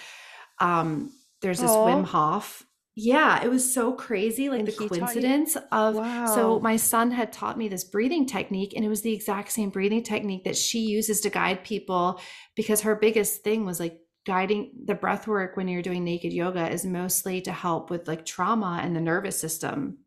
[0.59, 1.85] um there's this Aw.
[1.85, 2.63] wim hof
[2.95, 4.99] yeah it was so crazy like And the he taught you?
[5.01, 5.95] coincidence of
[6.33, 9.69] so my son had taught me this breathing technique and it was the exact same
[9.69, 12.19] breathing technique that she uses to guide people
[12.55, 16.69] because her biggest thing was like guiding the breath work when you're doing naked yoga
[16.69, 19.99] is mostly to help with like trauma and the nervous system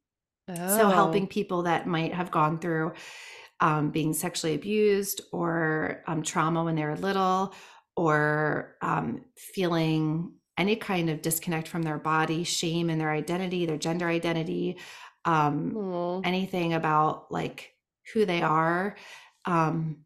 [0.48, 0.90] so Oh.
[0.90, 2.92] helping people that might have gone through
[3.60, 7.54] um, being sexually abused or um, trauma when they were little
[7.96, 13.78] or um, feeling any kind of disconnect from their body shame in their identity their
[13.78, 14.78] gender identity
[15.24, 15.80] um,
[16.24, 17.74] anything about like
[18.12, 18.96] who they are
[19.46, 20.04] um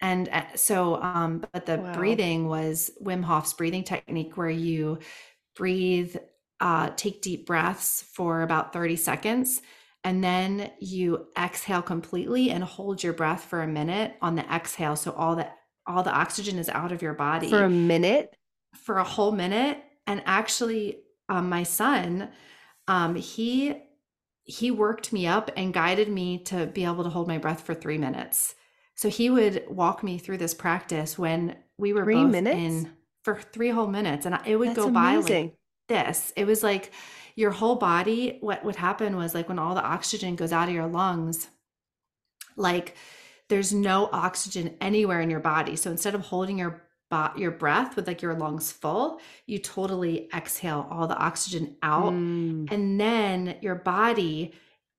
[0.00, 1.92] and uh, so um but the Wow.
[1.92, 4.98] breathing was wim hof's breathing technique where you
[5.56, 6.16] breathe
[6.60, 9.62] uh take deep breaths for about 30 seconds
[10.06, 14.94] and then you exhale completely and hold your breath for a minute on the exhale.
[14.94, 15.48] So all the
[15.84, 17.50] all the oxygen is out of your body.
[17.50, 18.34] For a minute?
[18.74, 19.82] for a whole minute.
[20.06, 20.98] And actually
[21.28, 22.28] um, my son
[22.86, 23.74] um, he
[24.44, 27.74] he worked me up and guided me to be able to hold my breath for
[27.74, 28.54] three minutes.
[28.94, 32.56] So he would walk me through this practice when we were Three both minutes?
[32.56, 32.92] in
[33.24, 34.24] for three whole minutes.
[34.24, 35.56] And it would That's go by like
[35.88, 36.32] this.
[36.36, 36.92] It was like
[37.36, 40.74] your whole body what would happen was like when all the oxygen goes out of
[40.74, 41.48] your lungs
[42.56, 42.96] like
[43.48, 46.82] there's no oxygen anywhere in your body so instead of holding your
[47.36, 52.70] your breath with like your lungs full you totally exhale all the oxygen out Mm.
[52.72, 54.52] and then your body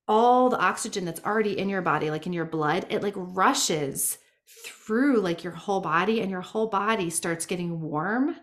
[0.08, 4.18] all the oxygen that's already in your body like in your blood it like rushes
[4.66, 8.36] through like your whole body and your whole body starts getting warm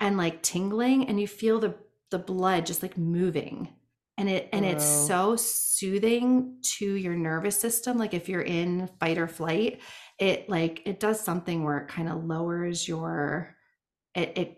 [0.00, 1.74] and like tingling and you feel the
[2.10, 3.68] the blood just like moving
[4.18, 9.16] and it and it's so soothing to your nervous system like if you're in fight
[9.18, 9.80] or flight
[10.18, 13.54] it like it does something where it kind of lowers your
[14.14, 14.56] it it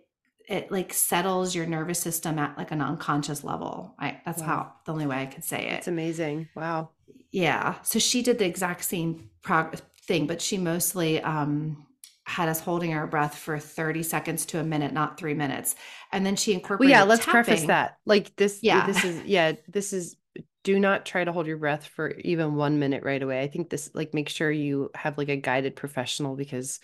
[0.48, 4.46] it like settles your nervous system at like an unconscious level i that's Wow.
[4.46, 6.48] how the only way i could say it It's amazing.
[6.56, 6.90] Wow.
[7.30, 11.86] yeah so she did the exact same prog- thing but she mostly um
[12.24, 15.74] had us holding our breath for 30 seconds to a minute not three minutes
[16.12, 17.96] and then she Well, incorporated yeah, let's preface that.
[18.06, 18.86] Like this, Yeah.
[18.86, 20.16] this is, yeah, this is,
[20.62, 23.42] do not try to hold your breath for even one minute right away.
[23.42, 26.78] I think this, like, make sure you have like a guided professional because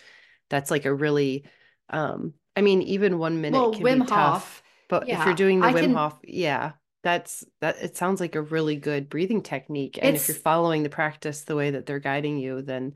[0.49, 1.45] that's like a really,
[1.89, 4.33] um, I mean, even one minute well can wim be tough.
[4.33, 6.73] hof But if you're doing the I Wim can- Hof, yeah,
[7.03, 7.77] that's that.
[7.81, 9.97] It sounds like a really good breathing technique.
[10.01, 12.95] And if you're following the practice the way that they're guiding you, then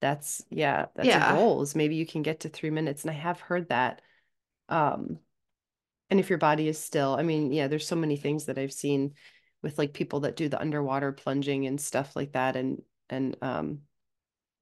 [0.00, 1.32] that's yeah, that's Yeah.
[1.32, 1.62] a goal.
[1.62, 3.02] Is maybe you can get to three minutes.
[3.02, 4.02] And I have heard that.
[4.68, 5.18] Um,
[6.10, 8.72] and if your body is still, I mean, yeah, there's so many things that I've
[8.72, 9.14] seen
[9.62, 13.80] with like people that do the underwater plunging and stuff like that, and and um,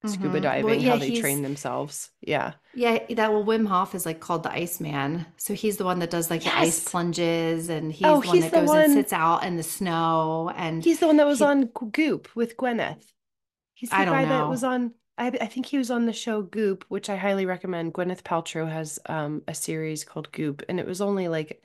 [0.05, 0.33] scuba Mhm.
[0.33, 2.11] Well, diving, yeah, how they train themselves.
[2.21, 2.55] Yeah.
[2.75, 5.27] Yeah, that well, Wim Hof is like called the Iceman.
[5.37, 8.37] So he's the one that does like the ice plunges, and he's Oh, the one
[8.37, 10.53] he's that the goes one- and sits out in the snow.
[10.57, 13.05] And He's the one that was he- on Goop with Gwyneth.
[13.75, 14.49] He's the I don't guy that know.
[14.51, 14.95] was on.
[15.19, 17.95] I, I think he was on the show Goop, which I highly recommend.
[17.95, 21.63] Gwyneth Paltrow has um a series called Goop, and it was only like it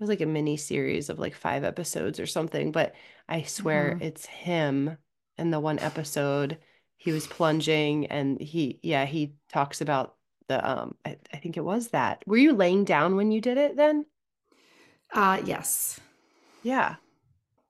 [0.00, 2.72] was like a mini series of like five episodes or something.
[2.72, 2.94] But
[3.28, 4.00] I swear Mhm.
[4.00, 4.98] it's him
[5.38, 6.58] in the one episode.
[6.96, 10.16] He was plunging, and he yeah he talks about
[10.48, 10.96] the um.
[11.04, 12.22] I, I think it was that.
[12.26, 14.06] Were you laying down when you did it then?
[15.14, 16.00] uh, yes,
[16.62, 16.96] Yeah,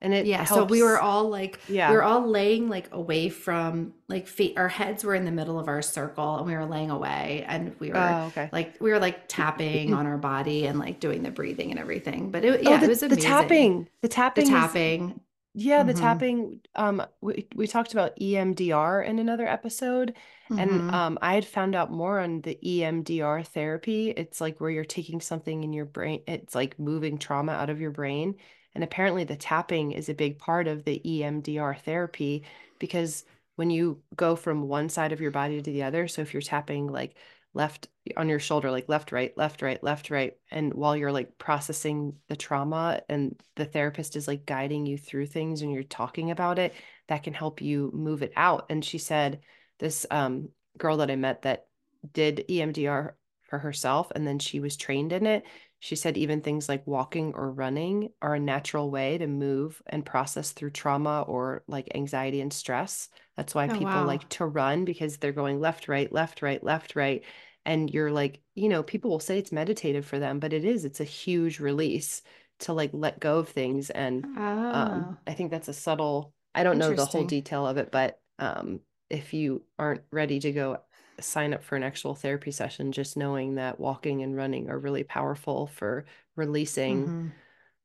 [0.01, 0.43] and it yeah.
[0.43, 4.53] So we were all like, yeah we were all laying like away from like feet.
[4.57, 7.75] Our heads were in the middle of our circle, and we were laying away, and
[7.79, 8.49] we were Oh, okay.
[8.51, 12.29] like, we were like tapping on our body and like doing the breathing and everything.
[12.31, 13.87] But it, Oh, yeah, the, it was the tapping.
[14.01, 14.45] The tapping.
[14.45, 15.19] the is- tapping.
[15.55, 16.01] yeah, the Mm-hmm.
[16.01, 16.59] tapping.
[16.75, 20.13] Um, we we talked about EMDR in another episode,
[20.49, 20.93] and Mm-hmm.
[20.93, 24.09] um, I had found out more on the EMDR therapy.
[24.11, 26.21] It's like where you're taking something in your brain.
[26.27, 28.35] It's like moving trauma out of your brain,
[28.75, 32.43] and apparently the tapping is a big part of the EMDR therapy
[32.77, 33.23] because
[33.55, 36.41] when you go from one side of your body to the other, so if you're
[36.41, 37.15] tapping like
[37.53, 40.33] left on your shoulder, like left, right, left, right, left, right.
[40.51, 45.27] And while you're like processing the trauma and the therapist is like guiding you through
[45.27, 46.73] things and you're talking about it,
[47.07, 48.65] that can help you move it out.
[48.69, 49.39] And she said,
[49.79, 51.67] this um, girl that I met that
[52.13, 53.13] did EMDR
[53.43, 55.45] for herself and then she was trained in it.
[55.85, 60.05] She said even things like walking or running are a natural way to move and
[60.05, 63.09] process through trauma or like anxiety and stress.
[63.37, 64.05] That's why Oh, people wow.
[64.05, 67.23] like to run because they're going left, right, left, right, left, right.
[67.65, 70.85] And you're like you know people will say it's meditative for them but it is.
[70.85, 72.21] It's a huge release
[72.59, 73.89] to like let go of things.
[73.89, 74.27] And
[74.71, 77.91] um Oh, i think that's a subtle i don't know the whole detail of it
[77.91, 78.79] but um
[79.09, 80.79] if you aren't ready to go
[81.19, 85.03] sign up for an actual therapy session just knowing that walking and running are really
[85.03, 86.05] powerful for
[86.35, 87.27] releasing Mm-hmm.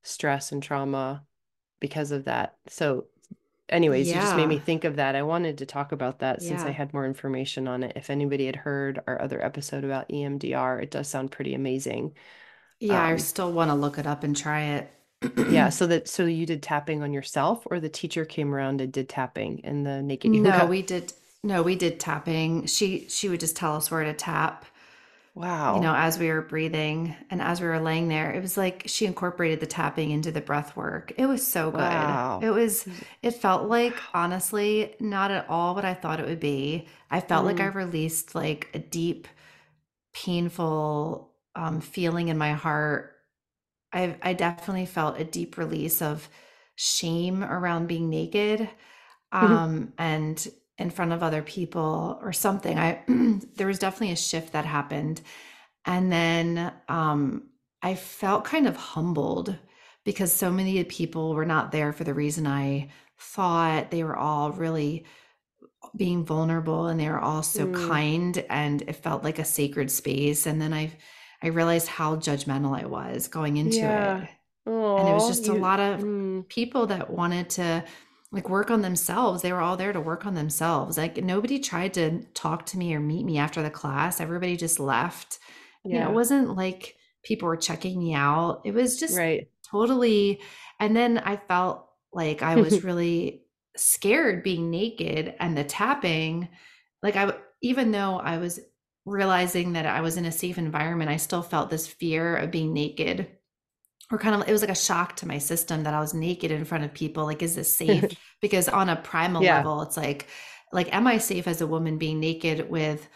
[0.03, 1.23] stress and trauma
[1.79, 3.05] because of that so
[3.69, 5.15] anyways, you just made me think of that.
[5.15, 7.93] I wanted to talk about that since I had more information on it.
[7.95, 12.15] If anybody had heard our other episode about EMDR, it does sound pretty amazing.
[12.79, 14.91] Yeah, I Um, still want to look it up and try it.
[15.47, 18.93] yeah, so that so you did tapping on yourself or the teacher came around and
[18.93, 20.65] did tapping in the naked No, yoga?
[20.65, 21.13] we did
[21.43, 22.65] no, we did tapping.
[22.67, 24.65] She she would just tell us where to tap,
[25.33, 25.71] Wow.
[25.73, 28.31] you know, as we were breathing and as we were laying there.
[28.31, 31.13] It was like she incorporated the tapping into the breath work.
[31.17, 32.19] It was so good.
[32.19, 32.41] Wow.
[32.41, 32.87] It was
[33.21, 36.87] it felt like honestly not at all what I thought it would be.
[37.09, 39.27] I felt like I Mm, released like a deep
[40.13, 43.15] painful um feeling in my heart
[43.93, 46.29] I I definitely felt a deep release of
[46.75, 48.69] shame around being naked,
[49.31, 50.47] um, and
[50.81, 52.77] in front of other people or something.
[52.77, 53.01] I
[53.55, 55.21] there was definitely a shift that happened.
[55.85, 57.49] And then um,
[57.81, 59.55] I felt kind of humbled
[60.03, 63.91] because so many people were not there for the reason I thought.
[63.91, 65.05] They were all really
[65.95, 69.91] being vulnerable and they were all so mm, kind and it felt like a sacred
[69.91, 70.45] space.
[70.45, 70.91] And then I
[71.43, 74.27] I realized how judgmental I was going into it yeah.
[74.67, 77.83] and it was just a lot of mm, people that wanted to
[78.31, 79.41] like work on themselves.
[79.41, 80.97] They were all there to work on themselves.
[80.97, 84.21] Like nobody tried to talk to me or meet me after the class.
[84.21, 85.39] Everybody just left.
[85.83, 88.61] You know it wasn't like people were checking me out.
[88.65, 89.47] It was just Right.
[89.69, 90.41] totally
[90.79, 93.45] and then i felt like i was really
[93.77, 96.49] scared being naked and the tapping.
[97.03, 98.59] Like I, even though i was
[99.05, 102.73] realizing that i was in a safe environment i still felt this fear of being
[102.73, 103.27] naked
[104.11, 106.51] or kind of it was like a shock to my system that I was naked
[106.51, 107.25] in front of people.
[107.25, 108.11] Like, is this safe?
[108.41, 109.45] Because on a primal Yeah.
[109.45, 110.27] level, it's like,
[110.73, 113.07] like, am I safe as a woman being naked with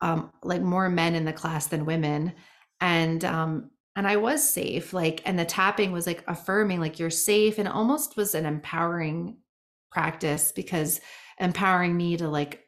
[0.00, 2.34] um like more men in the class than women?
[2.80, 7.10] And um and I was safe, like, and the tapping was like affirming, like you're
[7.10, 9.38] safe, and almost was an empowering
[9.90, 11.00] practice because
[11.38, 12.64] empowering me to like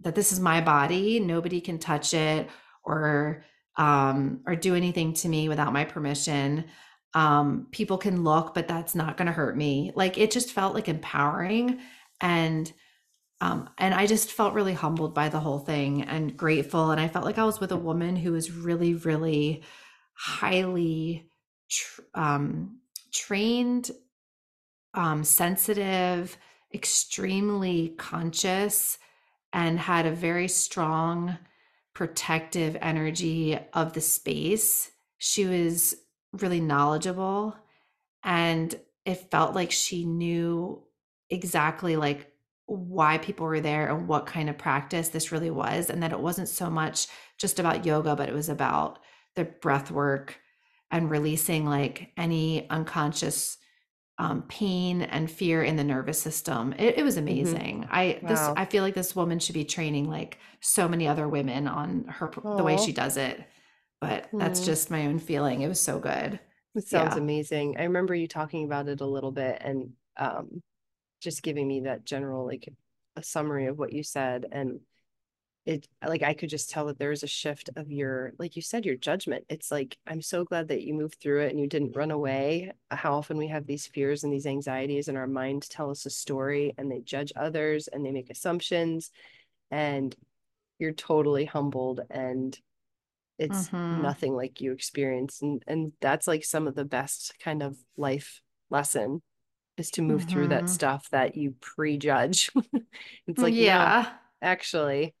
[0.00, 2.48] that this is my body, nobody can touch it
[2.84, 3.44] or
[3.76, 6.64] um or do anything to me without my permission
[7.14, 9.92] um people can look but that's not going to hurt me.
[9.94, 11.80] Like it just felt like empowering
[12.20, 12.72] and
[13.40, 16.90] um and i just felt really humbled by the whole thing and grateful.
[16.90, 19.62] And i felt like i was with a woman who was really really
[20.14, 21.28] highly
[21.68, 22.78] tr- um
[23.12, 23.90] trained
[24.94, 26.36] um sensitive
[26.74, 28.98] extremely conscious
[29.52, 31.38] and had a very strong
[31.94, 34.90] protective energy of the space.
[35.18, 35.94] She was
[36.40, 37.56] really knowledgeable
[38.22, 38.74] and
[39.04, 40.82] it felt like she knew
[41.30, 42.30] exactly like
[42.66, 46.20] why people were there and what kind of practice this really was and that it
[46.20, 47.06] wasn't so much
[47.38, 48.98] just about yoga but it was about
[49.36, 50.40] the breath work
[50.90, 53.58] and releasing like any unconscious
[54.18, 56.72] um, pain and fear in the nervous system.
[56.78, 57.86] It, it was hmm amazing.
[57.90, 61.66] I this i feel like this woman should be training like so many other women
[61.68, 63.42] on her the way she does it
[64.08, 64.64] but that's Mm.
[64.66, 66.38] just my own feeling it was so good
[66.74, 67.76] It sounds yeah amazing.
[67.78, 70.62] I remember you talking about it a little bit and um
[71.20, 72.68] just giving me that general like
[73.16, 74.80] a summary of what you said and
[75.66, 78.62] it like I could just tell that there was a shift of your like you
[78.62, 79.44] said your judgment.
[79.48, 82.72] It's like I'm so glad that you moved through it and you didn't run away.
[82.90, 86.10] How often we have these fears and these anxieties in our mind tell us a
[86.10, 89.10] story and they judge others and they make assumptions
[89.70, 90.14] and
[90.78, 92.58] you're totally humbled and
[93.38, 97.62] it's hmm nothing like you experience and and that's like some of the best kind
[97.62, 99.22] of life lesson
[99.76, 102.50] is to move through that hmm stuff that you prejudge.
[103.28, 104.12] It's like, no, Yeah.
[104.42, 105.14] actually,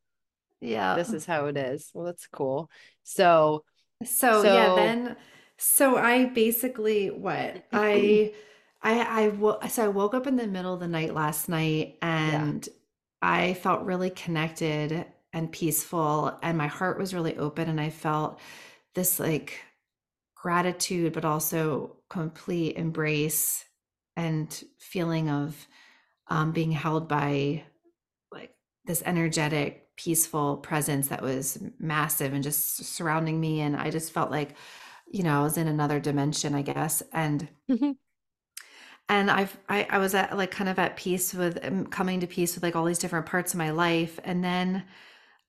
[0.60, 0.94] Yeah.
[0.94, 1.90] this is how it is.
[1.94, 2.70] Well, that's cool.
[3.02, 3.64] So,
[4.04, 5.16] So yeah, then
[5.56, 8.32] so I basically what I
[8.82, 11.98] I I wo- so I woke up in the middle of the night last night
[12.18, 12.54] yeah.
[12.56, 12.68] and
[13.22, 18.40] I felt really connected and peaceful and my heart was really open and I felt
[18.94, 19.60] this like
[20.34, 23.64] gratitude but also complete embrace
[24.16, 25.66] and feeling of
[26.28, 27.64] um, being held by
[28.32, 28.54] like
[28.84, 33.60] this energetic, peaceful presence that was massive and just surrounding me.
[33.60, 34.56] And I just felt like,
[35.06, 37.02] you know, I was in another dimension, I guess.
[37.12, 37.48] And
[39.08, 42.26] and I've I, I was at like kind of at peace with um, coming to
[42.26, 44.18] peace with like all these different parts of my life.
[44.24, 44.84] And then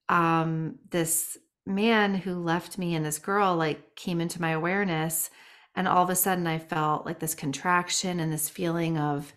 [0.08, 1.36] um this
[1.66, 5.30] man who left me and this girl like came into my awareness.
[5.74, 9.34] And all of a sudden I felt like this contraction and this feeling of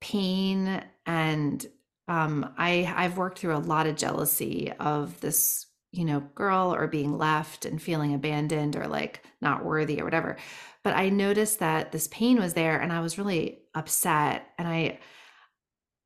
[0.00, 1.66] pain and
[2.08, 6.86] um i i've worked through a lot of jealousy of this you know girl or
[6.86, 10.36] being left and feeling abandoned or like not worthy or whatever
[10.82, 14.98] but i noticed that this pain was there and i was really upset and i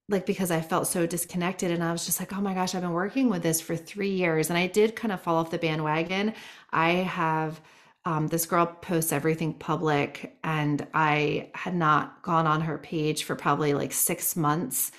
[0.09, 2.82] like because i felt so disconnected and i was just like oh my gosh i've
[2.82, 4.48] been working with this for three years.
[4.50, 6.34] And i did kind of fall off the bandwagon.
[6.72, 7.61] I have
[8.04, 13.34] um, this girl posts everything public and i had not gone on her page for
[13.36, 14.92] probably like six months.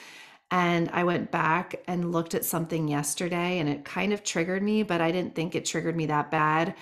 [0.52, 4.84] And i went back and looked at something yesterday and it kind of triggered me
[4.84, 6.76] but i didn't think it triggered me that bad.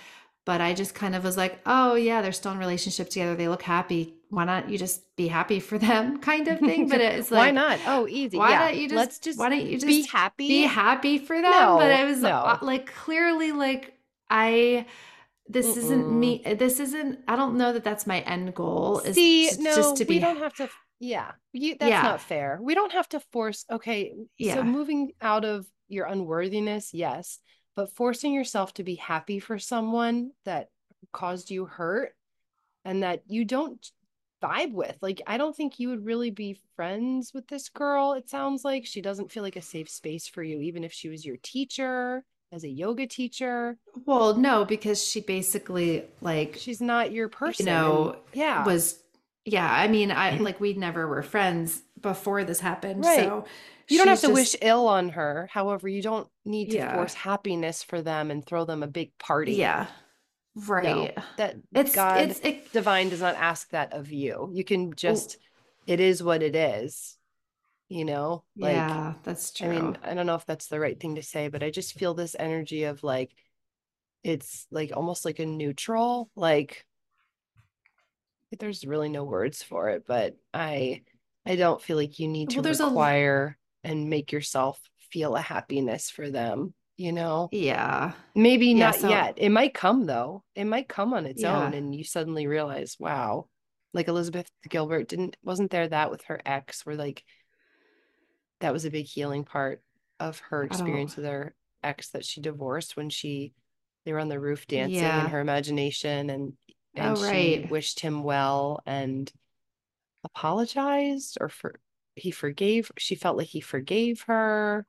[0.45, 3.35] But i just kind of was like oh yeah they're still in relationship together.
[3.35, 7.01] They look happy why not you just be happy for them kind of thing but
[7.01, 7.79] it's like why not?
[7.85, 8.37] Oh, easy.
[8.37, 8.67] why Yeah.
[8.67, 10.47] don't you just Let's just why don't you be just be happy.
[10.47, 12.57] be happy for them but No, i was uh, no.
[12.61, 13.93] like clearly like
[14.29, 14.85] i
[15.49, 19.45] this isn't me this isn't i don't know that that's my end goal is See,
[19.47, 20.69] just, no, just to we don't have to.
[20.99, 22.59] Yeah, you, that's yeah not fair.
[22.61, 23.65] We don't have to force.
[23.71, 27.39] Okay, so moving out of your unworthiness, yes,
[27.75, 30.69] but forcing yourself to be happy for someone that
[31.13, 32.13] caused you hurt
[32.83, 33.89] and that you don't
[34.43, 34.97] vibe with.
[35.01, 38.13] Like, I don't think you would really be friends with this girl.
[38.13, 41.09] It sounds like she doesn't feel like a safe space for you, even if she
[41.09, 43.77] was your teacher, as a yoga teacher.
[44.05, 47.67] well no because she basically like She's not your you person.
[47.67, 48.99] And know yeah, was
[49.43, 50.41] yeah i mean i mm.
[50.41, 53.19] like we never were friends before this happened right.
[53.19, 53.45] so
[53.89, 55.49] You don't have to wish ill on her.
[55.51, 59.17] However, you don't need to yeah force happiness for them and throw them a big
[59.17, 59.53] party.
[59.53, 59.87] yeah
[60.57, 64.49] No, right that it's God it's it divine does not ask that of you.
[64.51, 65.37] You can oh, just,
[65.85, 67.15] it is what it is,
[67.89, 68.43] you know?
[68.57, 69.67] Like, yeah that's true.
[69.67, 71.93] I mean, I don't know if that's the right thing to say, but I just
[71.93, 73.35] feel this energy of like,
[74.23, 76.85] it's like almost like a neutral, like,
[78.59, 81.03] there's really no words for it, but I,
[81.45, 84.79] I don't feel like you need to well there's a require and make yourself
[85.11, 87.49] feel a happiness for them, you know?
[87.51, 89.35] yeah Maybe yeah not so yet.
[89.37, 90.43] It might come though.
[90.55, 93.47] It might come on its own and you suddenly realize, wow,
[93.93, 97.23] like Elizabeth Gilbert didn't wasn't there that with her ex where like
[98.59, 99.81] that was a big healing part
[100.19, 103.53] of her experience with her ex that she divorced when she
[104.05, 106.53] they were on the roof dancing in her imagination and
[106.97, 109.31] oh and she wished him well and
[110.23, 111.79] apologized or for
[112.15, 114.85] he forgave she felt like he forgave her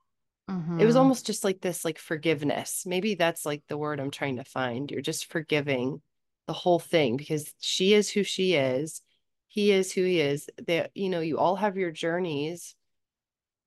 [0.48, 0.96] it was mm-hmm.
[0.96, 2.84] almost just like this like forgiveness.
[2.86, 6.00] Maybe that's like the word i'm trying to find you're just forgiving
[6.46, 9.02] the whole thing because she is who she is
[9.48, 10.48] he is who he is.
[10.66, 12.76] That you know you all have your journeys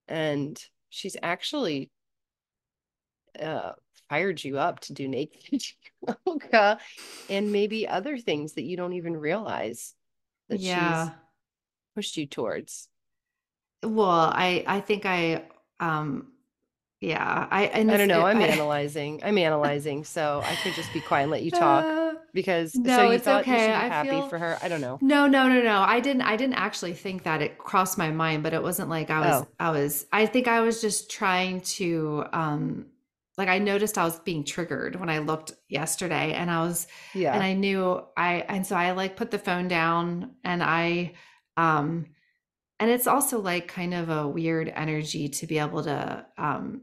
[0.07, 1.89] and she's actually
[3.39, 3.73] uh
[4.09, 5.63] fired you up to do naked
[6.25, 6.79] yoga
[7.29, 9.93] and maybe other things that you don't even realize
[10.49, 11.15] that she's
[11.95, 12.87] pushed you towards.
[13.83, 15.43] Well i i think i
[15.79, 16.27] um
[17.01, 18.25] yeah i I don't know.
[18.25, 19.21] I'm i analyzing.
[19.23, 20.03] I'm analyzing.
[20.03, 23.13] So I could just be quiet and let you talk uh, because so no you
[23.13, 24.57] it's thought you okay should be i happy feel for her.
[24.61, 24.99] I don't know.
[25.01, 25.81] No, no, no, no.
[25.81, 27.41] I didn't I didn't actually think that.
[27.41, 30.47] It crossed my mind, but it wasn't like I was Oh, I was I think
[30.47, 32.85] I was just trying to um
[33.37, 37.33] like I noticed I was being triggered when I looked yesterday and I was yeah
[37.33, 37.41] and.
[37.43, 41.13] I knew I and so I like put the phone down and I
[41.57, 42.05] um
[42.79, 46.81] and it's also like kind of a weird energy to be able to um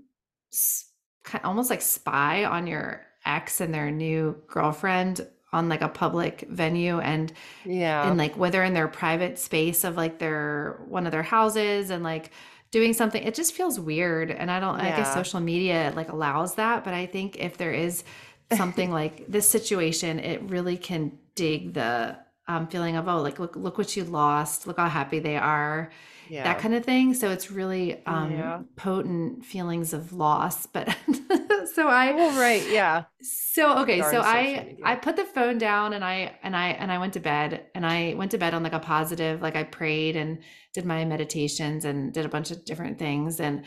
[1.44, 6.98] almost like spy on your ex and their new girlfriend on like a public venue
[7.00, 7.32] and
[7.64, 8.08] Yeah.
[8.08, 12.02] and like whether in their private space of like their one of their houses and
[12.04, 12.30] like
[12.70, 16.54] doing something it just feels weird and i don't i guess social media like allows
[16.56, 18.04] that but i think if there is
[18.52, 22.14] something like this situation it really can dig the
[22.46, 25.90] um, feeling of oh like look look what you lost look how happy they are
[26.30, 26.44] Yeah.
[26.44, 28.60] that kind of thing so it's really um Yeah.
[28.76, 30.88] potent feelings of loss but
[31.74, 32.62] so i Oh, right.
[32.70, 33.04] Yeah.
[33.22, 34.84] so okay Darn so i media.
[34.84, 37.84] i put the phone down and i and i and i went to bed and
[37.86, 40.38] i went to bed on like a positive like i prayed and
[40.74, 43.64] did my meditations and did a bunch of different things and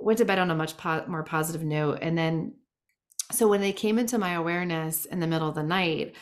[0.00, 2.54] went to bed on a much po- more positive note and then
[3.32, 6.14] so when they came into my awareness in the middle of the night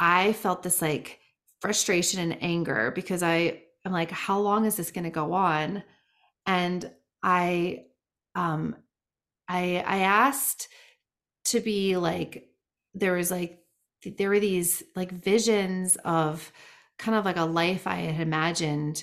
[0.00, 1.20] i felt this like
[1.60, 5.82] frustration and anger because i i'm like how long is this going to go on?
[6.46, 6.90] And
[7.22, 7.84] i
[8.34, 8.76] um
[9.48, 10.68] i i asked
[11.46, 12.48] to be like
[12.94, 13.58] there was like
[14.16, 16.52] there were these like visions of
[16.98, 19.02] kind of like a life i had imagined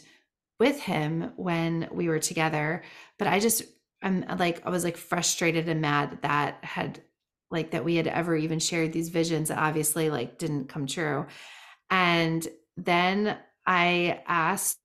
[0.59, 2.83] with him when we were together
[3.19, 3.63] but i just
[4.01, 7.01] i'm like i was like frustrated and mad that that had
[7.51, 11.25] like that we had ever even shared these visions that obviously like didn't come true.
[11.89, 12.45] And
[12.77, 14.79] then i asked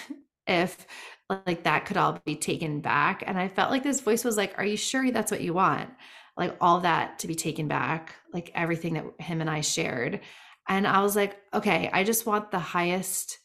[0.46, 0.86] if
[1.28, 4.56] like that could all be taken back and i felt like this voice was like
[4.58, 5.90] are you sure that's what you want?
[6.36, 10.20] Like all that to be taken back like everything that him and i shared
[10.68, 13.38] and i was like okay i just want the highest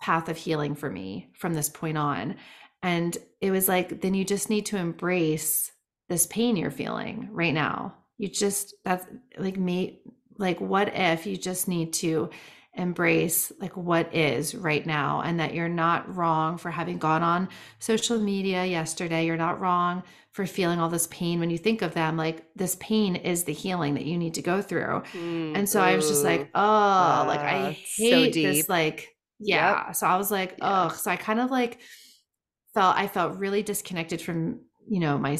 [0.00, 2.36] path of healing for me from this point on
[2.82, 5.72] and it was like then you just need to embrace
[6.10, 7.94] this pain you're feeling right now.
[8.18, 9.06] You just that's
[9.38, 10.02] like me
[10.36, 12.28] like what if you just need to
[12.80, 17.48] embrace like what is right now and that you're not wrong for having gone on
[17.78, 19.26] social media yesterday.
[19.26, 20.02] You're not wrong
[20.32, 22.16] for feeling all this pain when you think of them.
[22.16, 25.02] Like this pain is the healing that you need to go through.
[25.12, 26.50] Mm, and so i was just like ooh.
[26.54, 29.92] oh like i it's so hate this like yeah.
[29.92, 30.88] So i was like Yeah.
[30.90, 31.80] oh so i kind of like
[32.74, 35.38] felt i felt really disconnected from you know my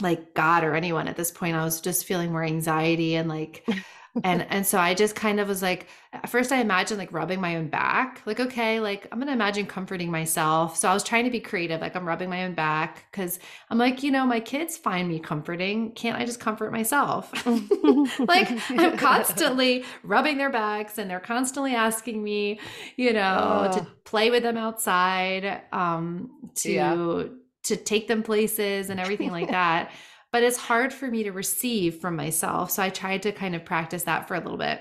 [0.00, 1.56] like god or anyone at this point.
[1.56, 3.66] I was just feeling more anxiety and like
[4.24, 7.40] and and so i just kind of was like at first i imagined like rubbing
[7.40, 10.76] my own back like okay like i'm gonna imagine comforting myself.
[10.76, 13.38] So i was trying to be creative like i'm rubbing my own back because
[13.70, 15.92] i'm like you know my kids find me comforting.
[15.92, 17.32] Can't i just comfort myself?
[18.28, 22.60] Like i'm constantly rubbing their backs and they're constantly asking me
[22.96, 27.24] you know to play with them outside um to Yeah.
[27.64, 29.90] to take them places and everything like that
[30.32, 33.64] but it's hard for me to receive from myself so i tried to kind of
[33.64, 34.80] practice that for a little bit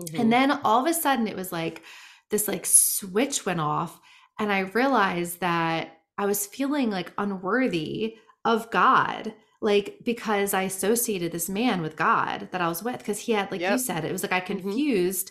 [0.00, 0.20] Mhm.
[0.20, 1.82] and then all of a sudden it was like
[2.30, 3.98] this like switch went off
[4.38, 9.32] and I realized that I was feeling like unworthy of God
[9.62, 13.50] like because I associated this man with God that I was with because he had
[13.50, 14.46] like you said it was like I Mhm.
[14.46, 15.30] confused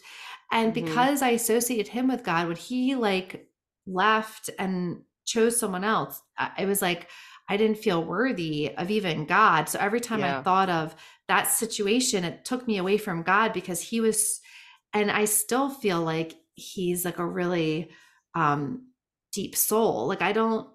[0.51, 0.85] and Mhm.
[0.85, 3.47] because I associated him with God when he like
[3.85, 7.07] left and chose someone else I- it was like
[7.47, 9.69] I didn't feel worthy of even God.
[9.69, 10.95] So every time I thought of
[11.27, 14.41] that situation it took me away from God because he was
[14.93, 17.91] and I still feel like he's like a really
[18.33, 18.87] um
[19.31, 20.07] deep soul.
[20.07, 20.69] Like I don't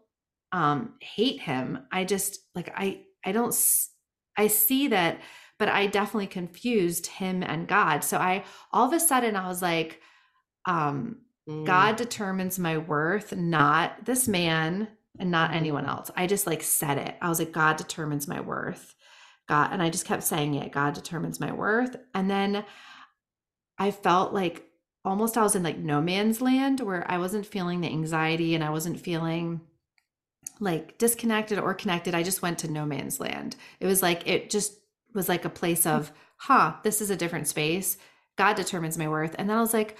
[0.53, 1.87] um hate him.
[1.91, 3.57] I just like I I don't
[4.37, 5.21] I see that
[5.59, 8.05] but I definitely confused him and God.
[8.05, 10.01] So I all of a sudden I was like
[10.67, 11.17] um
[11.49, 11.65] Mm.
[11.65, 16.99] God determines my worth not this man and not anyone else I just like said
[16.99, 18.95] it I was like God determines my worth
[19.49, 22.65] God and I just kept saying it God determines my worth and then
[23.79, 24.71] I felt like
[25.05, 28.63] almost I was in like no man's land where I wasn't feeling the anxiety and
[28.63, 29.63] I wasn't feeling
[30.61, 32.15] like disconnected or connected.
[32.15, 33.57] I just went to no man's land.
[33.81, 34.75] It was like, it just
[35.15, 37.97] was like a place of, huh, this is a different space.
[38.37, 39.35] God determines my worth.
[39.39, 39.97] And then I was like,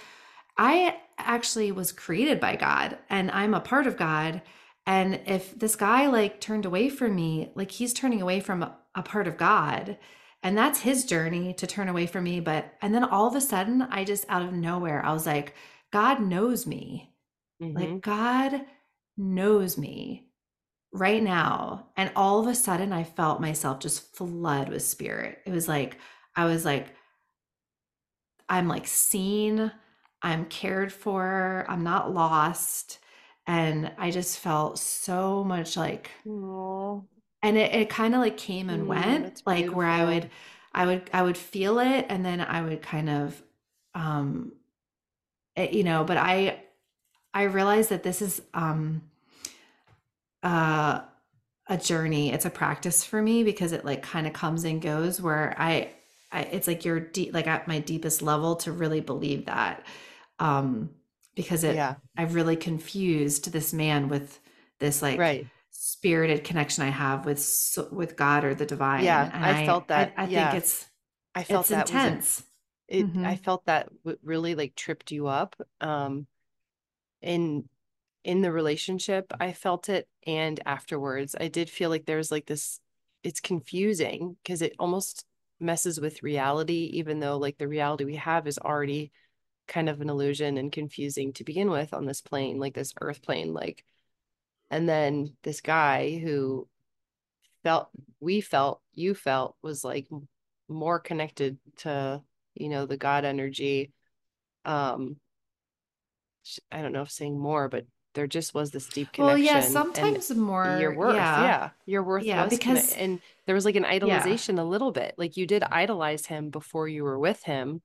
[0.57, 4.41] I actually was created by God and I'm a part of God.
[4.85, 8.77] And if this guy like turned away from me, like he's turning away from a,
[8.95, 9.97] a part of God.
[10.43, 12.39] And that's his journey to turn away from me.
[12.39, 15.53] But, and then all of a sudden, I just out of nowhere, I was like,
[15.91, 17.13] God knows me.
[17.61, 17.75] Mhm.
[17.75, 18.65] Like, God
[19.17, 20.29] knows me
[20.91, 21.89] right now.
[21.95, 25.39] And all of a sudden, I felt myself just flood with spirit.
[25.45, 25.97] It was like,
[26.35, 26.95] I was like,
[28.49, 29.71] I'm like seen,
[30.21, 32.99] I'm cared for, I'm not lost.
[33.47, 37.03] And I just felt so much like, Aw.
[37.43, 40.29] and it, it kind of like came and Mm, went, like where I would,
[40.73, 43.41] I would, I would feel it, and then I would kind of,
[43.95, 44.53] um,
[45.55, 46.61] it, you know, but I,
[47.33, 49.03] I realized that this is, um,
[50.43, 51.01] uh,
[51.67, 52.33] a journey.
[52.33, 55.91] It's a practice for me because it like kind of comes and goes where I,
[56.31, 59.85] I it's like you're deep, like at my deepest level to really believe that.
[60.39, 60.91] Um,
[61.35, 61.95] because it, Yeah.
[62.17, 64.39] I've really confused this man with
[64.79, 65.47] this like Right.
[65.71, 67.39] spirited connection I have with
[67.91, 69.05] with God or the divine.
[69.05, 70.13] Yeah, and I felt that.
[70.17, 70.51] I, I Yeah.
[70.51, 70.85] think it's
[71.35, 72.43] I felt it's that was a intense.
[72.87, 73.23] it Mhm.
[73.23, 73.89] I felt that
[74.23, 75.55] really like tripped you up.
[75.81, 76.27] Um,
[77.21, 77.69] in
[78.23, 82.79] in the relationship, I felt it, and afterwards, I did feel like there's like this.
[83.23, 85.25] It's confusing because it almost
[85.59, 89.11] messes with reality, even though like the reality we have is already
[89.71, 93.23] kind of an illusion and confusing to begin with on this plane, like this earth
[93.23, 93.83] plane, like.
[94.69, 96.67] And then this guy who
[97.63, 97.89] felt
[98.19, 100.07] we felt you felt was like
[100.67, 102.21] more connected to
[102.55, 103.91] you know the god energy
[104.65, 105.17] um
[106.71, 109.25] i don't know if saying more but there just was this deep connection.
[109.25, 111.43] Well, yeah, sometimes your worth Yeah.
[111.43, 115.15] yeah your worth Yeah, because and there was like an yeah, idolization a little bit
[115.17, 117.81] like you did idolize him before you were with him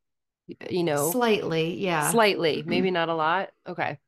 [0.70, 1.77] you know slightly.
[1.81, 2.10] Yeah.
[2.10, 3.98] slightly maybe not a lot okay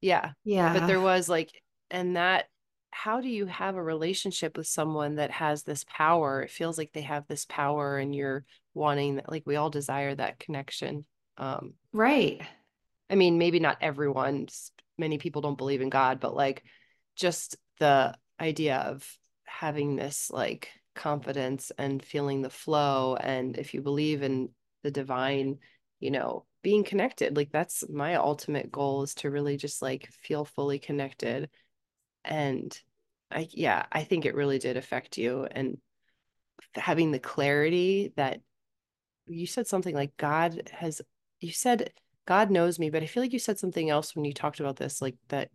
[0.00, 0.72] yeah Yeah.
[0.72, 1.50] but there was like
[1.90, 2.46] and that
[2.90, 6.92] how do you have a relationship with someone that has this power it feels like
[6.92, 11.04] they have this power and you're wanting that like we all desire that connection
[11.36, 12.40] um Right.
[13.10, 14.48] i mean maybe not everyone
[14.96, 16.64] many people don't believe in god but like
[17.14, 19.06] just the idea of
[19.44, 24.48] having this like confidence and feeling the flow and if you believe in
[24.88, 25.58] the divine
[26.00, 27.36] you know being connected.
[27.36, 31.50] Like that's my ultimate goal is to really just like feel fully connected.
[32.24, 32.76] And
[33.30, 35.46] i yeah i think it really did affect you.
[35.50, 35.78] And
[36.74, 38.40] having the clarity that
[39.26, 41.02] you said something like god has
[41.40, 41.92] you said
[42.26, 44.76] god knows me but i feel like you said something else when you talked about
[44.76, 45.50] this like that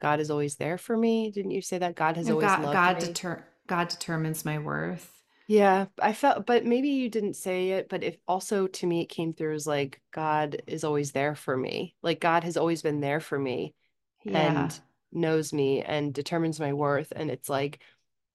[0.00, 1.30] god is always there for me.
[1.30, 1.94] Didn't you say that?
[1.94, 3.00] God has always God, loved God me.
[3.08, 5.19] deter, God determines my worth.
[5.50, 9.08] Yeah i felt but maybe you didn't say it but if also to me it
[9.08, 13.00] came through as like god is always there for me like god has always been
[13.00, 13.74] there for me
[14.22, 14.66] Yeah.
[14.66, 17.80] and knows me and determines my worth and it's like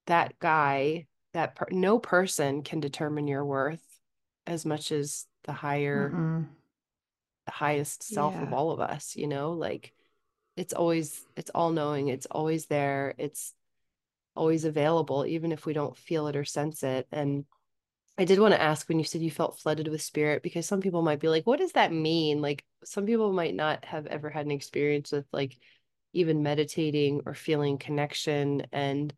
[0.08, 3.82] that guy that per- no person can determine your worth
[4.46, 6.48] as much as the higher Mm-mm.
[7.46, 9.94] the highest self of all of us you know like
[10.58, 13.54] it's always it's all knowing it's always there it's
[14.36, 17.08] always available even if we don't feel it or sense it.
[17.12, 17.46] And
[18.18, 20.82] I did want to ask when you said you felt flooded with spirit because some
[20.82, 22.42] people might be like what does that mean?
[22.42, 25.58] Like some people might not have ever had an experience with like
[26.14, 28.66] even meditating or feeling connection.
[28.72, 29.14] And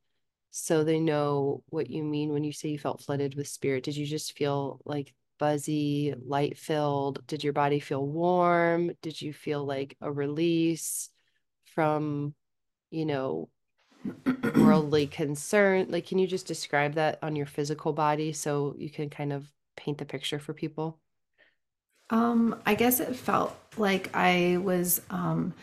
[0.49, 3.84] so they know what you mean when you say you felt flooded with spirit.
[3.84, 7.26] Did you just feel like buzzy light filled?
[7.27, 8.91] Did your body feel warm?
[9.03, 11.10] Did you feel like a release
[11.65, 12.34] from
[12.89, 13.49] you know
[14.56, 19.10] worldly concern like can you just describe that on your physical body so you can
[19.10, 20.99] kind of paint the picture for people?
[22.10, 25.53] Um, I guess it felt like I was um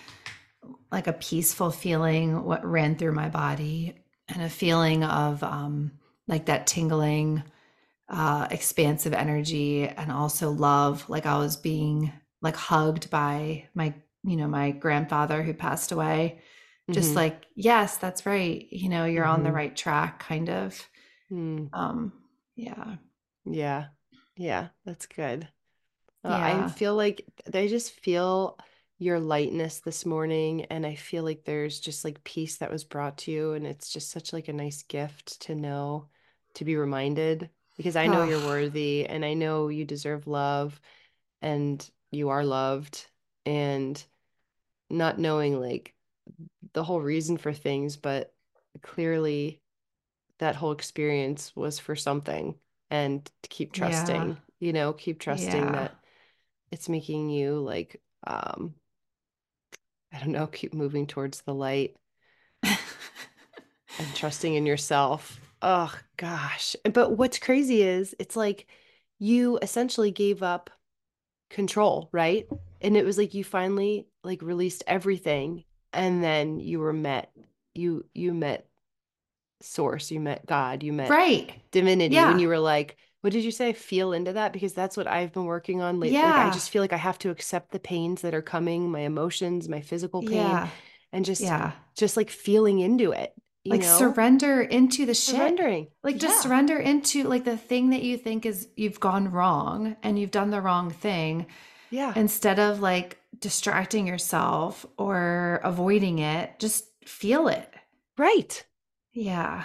[0.91, 3.95] like a peaceful feeling what ran through my body
[4.29, 5.93] and a feeling of um
[6.27, 7.43] like that tingling
[8.09, 12.13] uh expansive energy and also love like I was being
[12.43, 16.41] like hugged by my you know my grandfather who passed away
[16.93, 17.17] just Mhm.
[17.17, 19.53] like yes that's right you know you're on the Mhm.
[19.53, 20.89] right track kind of.
[21.31, 22.13] Mm, um
[22.57, 22.97] yeah.
[23.47, 23.89] Yeah.
[24.37, 25.49] Yeah that's good.
[26.25, 28.59] Uh, I feel like i just feel
[28.99, 33.19] your lightness this morning, and I feel like there's just like peace that was brought
[33.21, 36.09] to you, and it's just such like a nice gift to know,
[36.57, 40.81] to be reminded, because I know you're worthy, and I know you deserve love,
[41.43, 43.07] and you are loved,
[43.47, 44.03] and
[44.91, 45.94] not knowing like
[46.75, 48.35] the whole reason for things, but
[48.83, 49.63] clearly
[50.39, 52.57] that whole experience was for something,
[52.91, 55.99] and to keep yeah trusting, you know, keep trusting yeah that
[56.73, 58.75] it's making you like um
[60.13, 61.97] I don't know, keep moving towards the light
[63.99, 65.41] and trusting in yourself.
[65.63, 66.77] Oh gosh.
[66.93, 68.67] But what's crazy is it's like
[69.19, 70.71] you essentially gave up
[71.51, 72.49] control, right?
[72.81, 75.65] And it was like you finally like released everything
[75.95, 77.31] and then you were met
[77.75, 78.67] you you met
[79.61, 81.53] source, you met God, you met right.
[81.71, 82.39] Divinity when yeah.
[82.39, 83.73] you were like what did you say?
[83.73, 84.53] Feel into that?
[84.53, 86.19] Because that's what i've been working on lately.
[86.19, 89.01] Like i just feel like i have to accept the pains that are coming my
[89.01, 90.69] emotions my physical pain Yeah.
[91.13, 91.73] and just Yeah.
[91.97, 93.35] just like feeling into it
[93.65, 93.97] you Like know?
[93.99, 95.37] surrender into the shit.
[95.37, 95.89] surrendering.
[96.03, 96.41] Like just yeah.
[96.43, 100.51] surrender into like the thing that you think is you've gone wrong and you've done
[100.51, 101.47] the wrong thing
[101.91, 102.13] yeah.
[102.15, 107.69] instead of like distracting yourself or avoiding it, just feel it.
[108.17, 108.65] right
[109.13, 109.65] Yeah.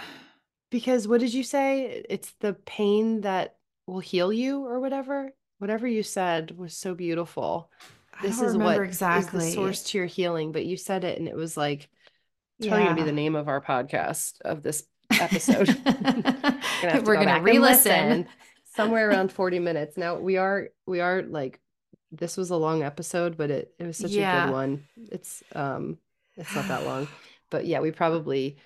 [0.70, 5.86] because what did you say it's the pain that will heal you or whatever whatever
[5.88, 7.70] you said was so beautiful
[8.12, 11.18] I this don't is what is the source to your healing but you said it
[11.18, 11.88] and it was like
[12.62, 14.84] totally gonna be the name of our podcast of this
[15.18, 15.68] episode.
[16.82, 18.08] Gonna We're go gonna re-listen.
[18.08, 18.28] listen.
[18.76, 19.96] somewhere around 40 minutes.
[19.96, 21.58] Now we are we are like
[22.12, 24.44] this was a long episode, but it it was such yeah.
[24.44, 24.84] a good one.
[25.10, 25.98] It's um
[26.36, 27.08] it's not that long.
[27.50, 28.58] But yeah, we probably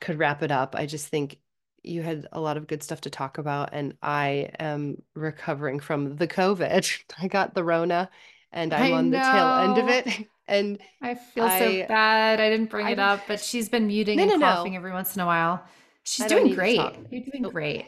[0.00, 0.74] could wrap it up.
[0.76, 1.38] I just think
[1.82, 6.16] you had a lot of good stuff to talk about and I am recovering from
[6.16, 7.02] the COVID.
[7.22, 8.10] I got the Rona
[8.52, 9.18] and I'm I on know.
[9.18, 10.26] the tail end of it.
[10.50, 12.40] And I feel I, so bad.
[12.40, 14.78] I didn't bring I, it up, but she's been muting no, and no, coughing no.
[14.78, 15.62] every once in a while.
[16.02, 16.80] She's doing great.
[17.08, 17.50] You're doing oh.
[17.50, 17.86] great.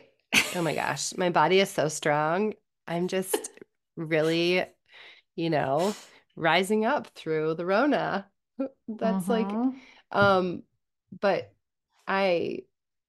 [0.54, 1.12] oh my gosh.
[1.16, 2.54] My body is so strong.
[2.86, 3.50] I'm just
[3.96, 4.64] really,
[5.36, 5.94] you know,
[6.36, 8.26] rising up through the Rona.
[8.88, 9.32] That's uh-huh.
[9.32, 10.18] like mm-hmm.
[10.18, 10.62] um
[11.20, 11.52] but
[12.06, 12.60] I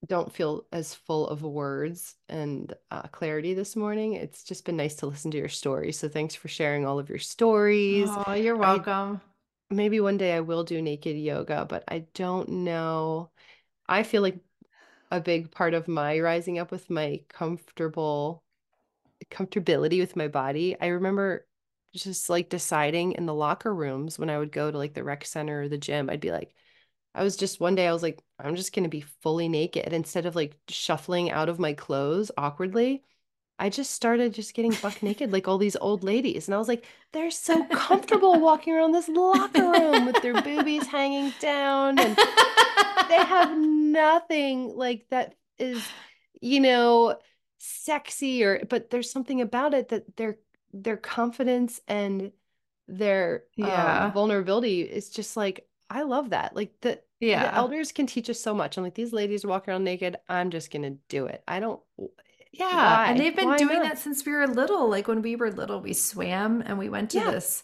[0.05, 4.13] don't feel as full of words and uh, clarity this morning.
[4.13, 5.91] It's just been nice to listen to your story.
[5.91, 8.09] So thanks for sharing all of your stories.
[8.27, 9.21] Oh, you're welcome.
[9.71, 13.31] I, maybe one day I will do naked yoga, but I don't know.
[13.87, 14.39] I feel like
[15.11, 18.42] a big part of my rising up with my comfortable
[19.25, 20.75] comfortability with my body.
[20.79, 21.45] I remember
[21.93, 25.25] just like deciding in the locker rooms when I would go to like the rec
[25.25, 26.53] center or the gym, I'd be like,
[27.15, 29.93] I was just one day, I was like, I'm just going to be fully naked
[29.93, 33.03] instead of like shuffling out of my clothes awkwardly.
[33.59, 36.47] I just started just getting buck naked like all these old ladies.
[36.47, 40.87] And I was like, they're so comfortable walking around this locker room with their boobies
[40.87, 41.99] hanging down.
[41.99, 42.17] And
[43.09, 45.87] they have nothing like that is,
[46.41, 47.17] you know,
[47.63, 50.37] sexy or, but there's something about it that their,
[50.73, 52.31] their confidence and
[52.87, 54.05] their yeah.
[54.05, 56.55] Um, vulnerability is just like, I love that.
[56.55, 58.77] Like the yeah, the elders can teach us so much.
[58.77, 60.17] I'm like these ladies walk around naked.
[60.27, 61.43] I'm just gonna do it.
[61.47, 61.79] I don't.
[62.51, 63.07] Yeah, why?
[63.07, 63.83] and they've been why doing not?
[63.83, 64.89] that since we were little.
[64.89, 67.31] Like when we were little, we swam and we went to yeah.
[67.31, 67.63] this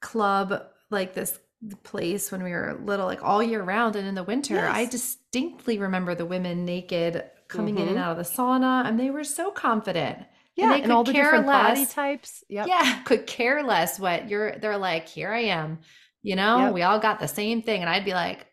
[0.00, 1.38] club, like this
[1.82, 3.94] place when we were little, like all year round.
[3.94, 4.74] And in the winter, yes.
[4.74, 7.82] I distinctly remember the women naked coming mm-hmm.
[7.82, 8.04] in and mm-hmm.
[8.04, 10.18] out of the sauna, and they were so confident.
[10.54, 12.42] Yeah, and, and all the different less, body types.
[12.48, 12.66] Yep.
[12.68, 14.52] Yeah, could care less what you're.
[14.52, 15.78] They're like, here I am
[16.26, 16.74] you know, yep.
[16.74, 17.82] we all got the same thing.
[17.82, 18.46] And I'd be like,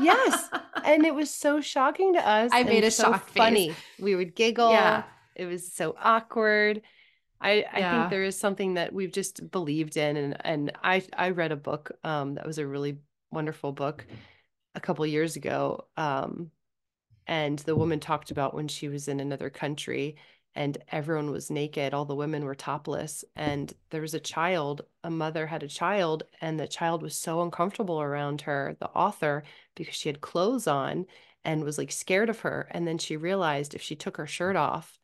[0.00, 0.48] yes.
[0.84, 2.50] And it was so shocking to us.
[2.52, 3.68] I made a so shock funny.
[3.68, 3.76] Face.
[4.00, 4.72] We would giggle.
[4.72, 5.04] Yeah.
[5.36, 6.82] It was so awkward.
[7.40, 8.00] I, I yeah.
[8.00, 10.16] think there is something that we've just believed in.
[10.16, 12.98] And, and I, I read a book um, that was a really
[13.30, 14.04] wonderful book
[14.74, 15.84] a couple years ago.
[15.96, 16.50] Um,
[17.26, 20.16] and the woman talked about when she was in another country
[20.54, 25.10] and everyone was naked all the women were topless and there was a child a
[25.10, 29.42] mother had a child and the child was so uncomfortable around her the author
[29.74, 31.06] because she had clothes on
[31.44, 34.56] and was like scared of her and then she realized if she took her shirt
[34.56, 34.98] off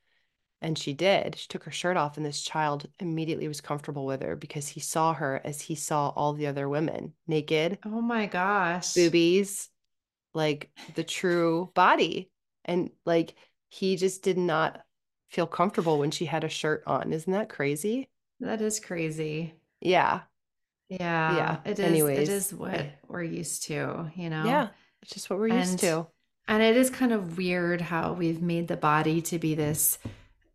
[0.61, 4.23] and she did she took her shirt off and this child immediately was comfortable with
[4.23, 8.27] her because he saw her as he saw all the other women naked oh my
[8.27, 8.95] gosh.
[8.95, 9.71] boobies
[10.39, 12.31] like the true body
[12.65, 13.35] and like
[13.69, 14.81] he just did not
[15.29, 17.13] feel comfortable when she had a shirt on.
[17.13, 18.09] Isn't that crazy?
[18.41, 19.55] That is crazy.
[19.81, 20.21] Yeah.
[20.89, 21.37] Yeah.
[21.37, 21.57] Yeah.
[21.67, 22.29] It is Anyways.
[22.29, 24.45] it is what we're used to, you know?
[24.45, 24.69] Yeah.
[25.03, 26.07] It's just what we're and, used to.
[26.47, 29.99] And it is kind of weird how we've made the body to be this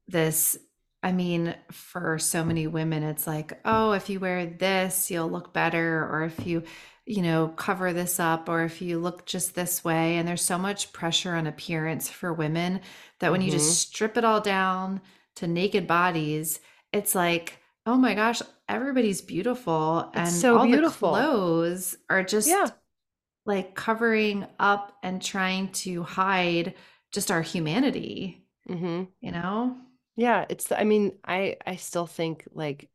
[0.07, 0.57] this
[1.03, 5.51] I mean, for so many women, it's like, oh, if you wear this, you'll look
[5.51, 6.07] better.
[6.09, 6.63] Or if you,
[7.05, 10.17] you know, cover this up, or if you look just this way.
[10.17, 12.79] And there's so much pressure on appearance for women
[13.19, 13.47] that when mm-hmm.
[13.47, 13.93] you just mm-hmm.
[13.93, 15.01] strip it all down
[15.35, 16.59] to naked bodies,
[16.91, 20.09] it's like, oh my gosh, everybody's beautiful.
[20.13, 21.13] It's and so all beautiful.
[21.13, 22.67] the clothes are just yeah.
[23.45, 26.73] like covering up and trying to hide
[27.11, 29.03] just our humanity, mm-hmm.
[29.19, 29.75] you know?
[30.15, 32.89] Yeah, it's I mean, I I still think like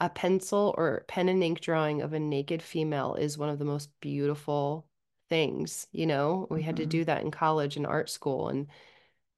[0.00, 3.64] a pencil or pen and ink drawing of a naked female is one of the
[3.64, 4.86] most beautiful
[5.28, 6.46] things, you know?
[6.50, 6.90] We had to mm-hmm.
[6.90, 8.68] do that in college and art school and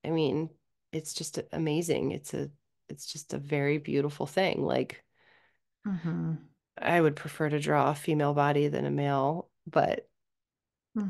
[0.05, 0.51] I mean,
[0.93, 2.11] it's just amazing.
[2.13, 2.51] It's a
[2.89, 4.65] it's just a very beautiful thing.
[4.65, 5.03] Like
[5.87, 6.35] mm-hmm.
[6.81, 10.09] I would prefer to draw a female body than a male, but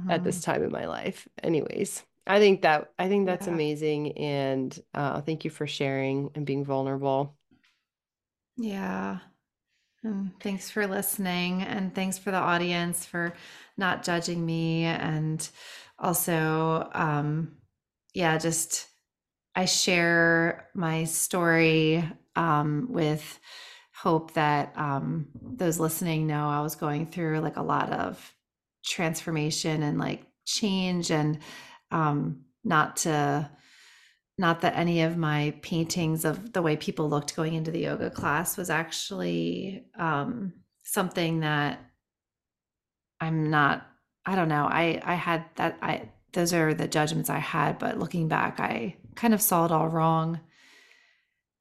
[0.08, 0.50] at this mm-hmm.
[0.52, 1.26] time in my life.
[1.42, 3.52] Anyways, I think that I think that's yeah.
[3.52, 7.36] amazing, and uh, thank you for sharing and being vulnerable.
[8.56, 9.18] Yeah.
[10.04, 13.34] And thanks for listening, and thanks for the audience for
[13.76, 15.48] not judging me, and
[15.98, 17.52] also, um,
[18.12, 18.88] yeah, just
[19.54, 22.04] I share my story
[22.34, 23.38] um, with
[23.94, 28.34] hope that um, those listening know I was going through like a lot of
[28.84, 31.38] transformation and like change and
[31.92, 33.48] um, not to
[34.38, 38.10] not that any of my paintings of the way people looked going into the yoga
[38.10, 40.52] class was actually um,
[40.84, 41.80] something that
[43.20, 43.86] i'm not
[44.26, 47.98] i don't know i i had that i those are the judgments i had but
[47.98, 50.40] looking back i kind of saw it all wrong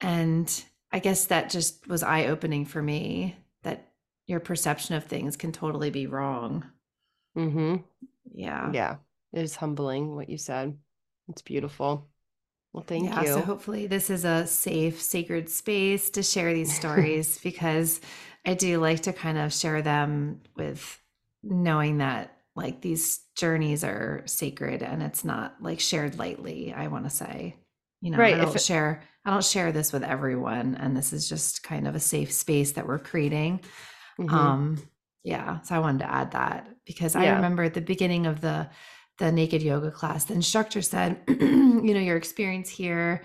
[0.02, 3.92] and I guess that just was eye opening for me that
[4.26, 6.66] your perception of things can totally be wrong.
[7.36, 7.76] Mm-hmm.
[8.34, 8.70] Yeah.
[8.72, 8.96] Yeah.
[9.32, 10.76] It is humbling what you said.
[11.28, 12.08] It's beautiful.
[12.72, 13.26] Well, thank yeah, you.
[13.28, 18.00] So hopefully this is a safe, sacred space to share these stories because
[18.46, 20.98] I do like to kind of share them with
[21.42, 27.04] knowing that like these journeys are sacred and it's not like shared lightly, I want
[27.04, 27.56] to say.
[28.00, 28.34] You know, right.
[28.34, 31.86] I don't it, share I don't share this with everyone and this is just kind
[31.86, 33.60] of a safe space that we're creating.
[34.18, 34.34] Mm-hmm.
[34.34, 34.82] Um
[35.24, 37.22] yeah, so I wanted to add that because yeah.
[37.22, 38.68] I remember at the beginning of the
[39.18, 43.22] the naked yoga class, the instructor said, you know, your experience here,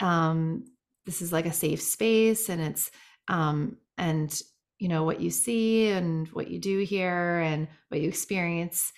[0.00, 0.64] um,
[1.04, 2.90] this is like a safe space and it's
[3.28, 4.42] um and
[4.78, 8.92] you know what you see and what you do here and what you experience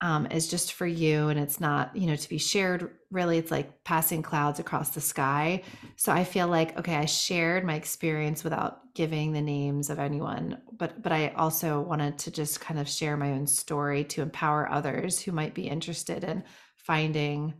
[0.00, 3.50] um, is just for you and it's not you know to be shared really it's
[3.50, 5.62] like passing clouds across the sky.
[5.96, 10.60] So i feel like okay i shared my experience without giving the names of anyone
[10.72, 14.70] but but i also wanted to just kind of share my own story to empower
[14.70, 16.44] others who might be interested in
[16.76, 17.54] finding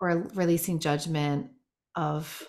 [0.00, 1.50] or releasing judgment
[1.94, 2.46] of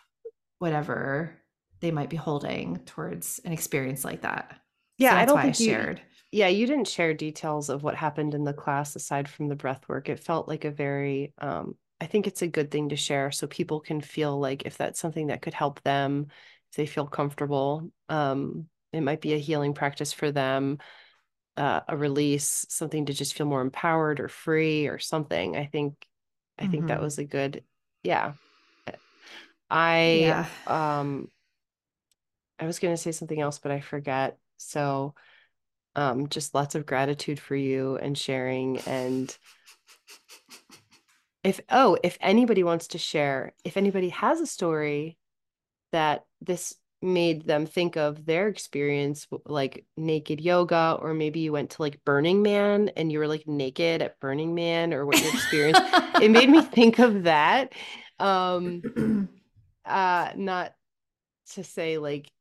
[0.59, 1.41] whatever
[1.81, 4.59] they might be holding towards an experience like that.
[4.97, 7.93] Yeah so i don't think I shared you- yeah, you didn't share details of what
[7.93, 10.09] happened in the class aside from the breath work.
[10.09, 13.45] It felt like a very um I think it's a good thing to share so
[13.45, 16.25] people can feel like if that's something that could help them,
[16.71, 20.79] if they feel comfortable, um it might be a healing practice for them,
[21.55, 25.55] uh, a release, something to just feel more empowered or free or something.
[25.55, 25.93] I think
[26.57, 26.71] I mm-hmm.
[26.71, 27.03] think that mm-hmm.
[27.03, 27.63] was a good
[28.01, 28.33] yeah.
[29.69, 30.47] I yeah.
[30.65, 31.27] um
[32.59, 34.39] I was going to say something else but I forget.
[34.57, 35.13] So
[35.95, 39.37] um, just lots of gratitude for you and sharing and
[41.43, 45.17] if oh if anybody wants to share if anybody has a story
[45.91, 51.69] that this made them think of their experience like naked yoga or maybe you went
[51.69, 55.33] to like burning man and you were like naked at burning man or what your
[55.33, 55.77] experience
[56.21, 57.73] it made me think of that
[58.19, 59.27] um
[59.85, 60.73] uh not
[61.51, 62.31] to say like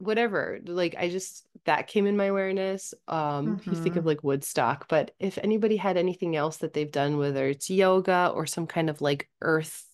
[0.00, 3.70] whatever like i just that came in my awareness um mm-hmm.
[3.70, 4.08] you think of mm-hmm.
[4.08, 8.46] like woodstock but if anybody had anything else that they've done whether it's yoga or
[8.46, 9.84] some kind of like earth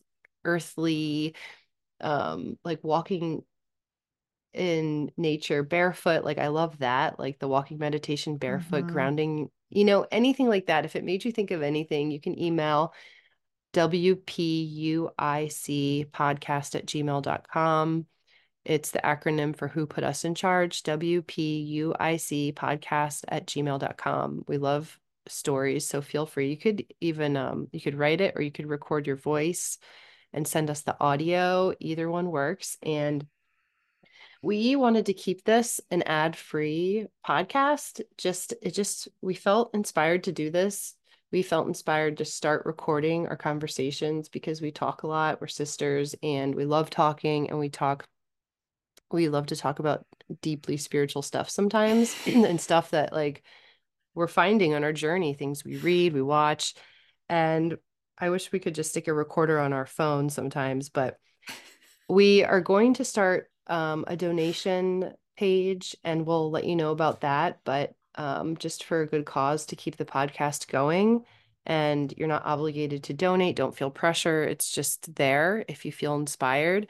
[0.44, 1.34] earthly
[2.00, 3.42] um like walking
[4.54, 8.92] in nature barefoot like i love that like the walking meditation barefoot mm-hmm.
[8.92, 12.40] grounding you know anything like that if it made you think of anything you can
[12.40, 12.94] email
[13.74, 14.24] wpuic
[16.10, 18.06] podcast at gmail.com
[18.66, 24.44] it's the acronym for Who Put Us in Charge, WPUIC podcast at gmail.com.
[24.48, 24.98] We love
[25.28, 26.50] stories, so feel free.
[26.50, 29.78] You could even um, you could write it or you could record your voice
[30.32, 31.74] and send us the audio.
[31.78, 32.76] Either one works.
[32.82, 33.24] And
[34.42, 38.00] we wanted to keep this an ad-free podcast.
[38.18, 40.96] Just it just we felt inspired to do this.
[41.30, 45.40] We felt inspired to start recording our conversations because we talk a lot.
[45.40, 48.08] We're sisters and we love talking and we talk
[49.10, 50.04] we love to talk about
[50.42, 53.42] deeply spiritual stuff sometimes and stuff that like
[54.14, 56.74] we're finding on our journey things we read we watch
[57.28, 57.76] and
[58.18, 61.18] i wish we could just stick a recorder on our phone sometimes but
[62.08, 67.20] we are going to start um, a donation page and we'll let you know about
[67.20, 71.24] that but um, just for a good cause to keep the podcast going
[71.66, 76.14] and you're not obligated to donate don't feel pressure it's just there if you feel
[76.14, 76.88] inspired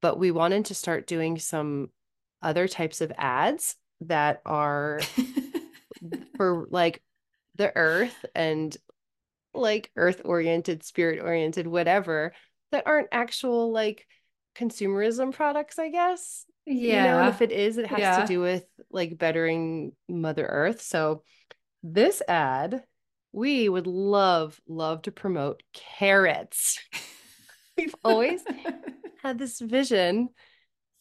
[0.00, 1.90] but we wanted to start doing some
[2.42, 5.00] other types of ads that are
[6.36, 7.02] for like
[7.56, 8.76] the earth and
[9.52, 12.32] like earth oriented, spirit oriented, whatever,
[12.72, 14.06] that aren't actual like
[14.56, 16.44] consumerism products, I guess.
[16.66, 17.04] Yeah.
[17.04, 18.20] You know, if it is, it has yeah.
[18.20, 20.82] to do with like bettering Mother Earth.
[20.82, 21.22] So
[21.82, 22.82] this ad,
[23.32, 26.78] we would love, love to promote carrots.
[27.76, 28.42] We've always
[29.22, 30.30] had this vision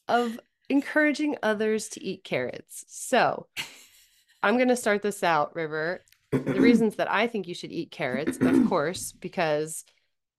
[0.08, 0.40] of
[0.70, 2.86] encouraging others to eat carrots.
[2.88, 3.48] So
[4.44, 6.02] I'm going to start this out, River.
[6.32, 9.84] The reasons that I think you should eat carrots, of course, because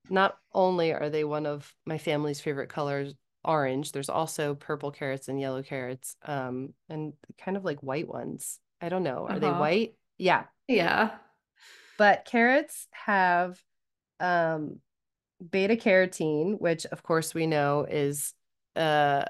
[0.09, 5.29] not only are they one of my family's favorite colors, orange, there's also purple carrots
[5.29, 8.61] and yellow carrots, um, and kind of like white ones.
[8.81, 9.25] I don't know.
[9.25, 9.39] Are uh-huh.
[9.39, 9.95] they white?
[10.17, 10.45] Yeah.
[10.69, 11.11] Yeah.
[11.99, 13.61] But carrots have
[14.21, 14.81] um
[15.49, 18.35] beta carotene, which of course we know is
[18.77, 19.25] uh,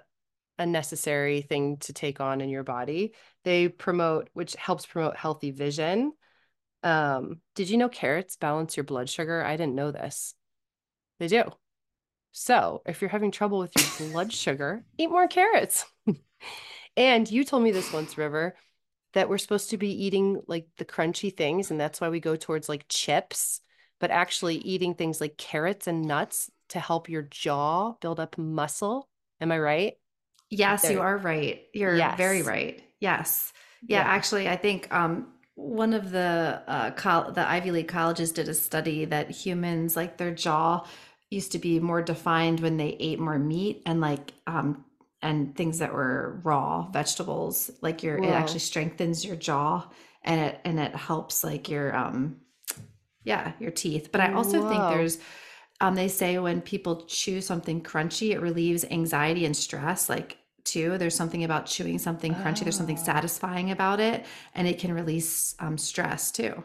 [0.58, 3.14] a necessary thing to take on in your body.
[3.44, 6.12] They promote, which helps promote healthy vision.
[6.82, 9.42] Um, did you know carrots balance your blood sugar?
[9.42, 10.34] I didn't know this.
[11.18, 11.44] They do.
[12.32, 15.84] So if you're having trouble with your blood sugar, eat more carrots.
[16.96, 18.54] and you told me this once, River,
[19.14, 21.70] that we're supposed to be eating like the crunchy things.
[21.70, 23.60] And that's why we go towards like chips,
[24.00, 29.08] but actually eating things like carrots and nuts to help your jaw build up muscle.
[29.40, 29.94] Am I right?
[30.50, 30.92] Yes, there.
[30.92, 31.62] you are right.
[31.72, 32.16] You're yes.
[32.16, 32.82] very right.
[32.98, 33.52] Yes.
[33.86, 38.32] Yeah, yeah, actually, I think um, one of the uh, col- the Ivy League colleges
[38.32, 40.84] did a study that humans like their jaw
[41.30, 44.84] used to be more defined when they ate more meat and like um,
[45.22, 48.28] and things that were raw vegetables like your Whoa.
[48.28, 49.88] it actually strengthens your jaw
[50.22, 52.36] and it and it helps like your um
[53.24, 54.10] yeah your teeth.
[54.12, 54.68] But i also Whoa.
[54.68, 55.18] think there's
[55.80, 60.98] um they say when people chew something crunchy it relieves anxiety and stress like too.
[60.98, 63.02] There's something about chewing something crunchy there's something ah.
[63.02, 66.62] satisfying about it and it can release um stress too.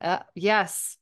[0.00, 0.96] Uh, yes.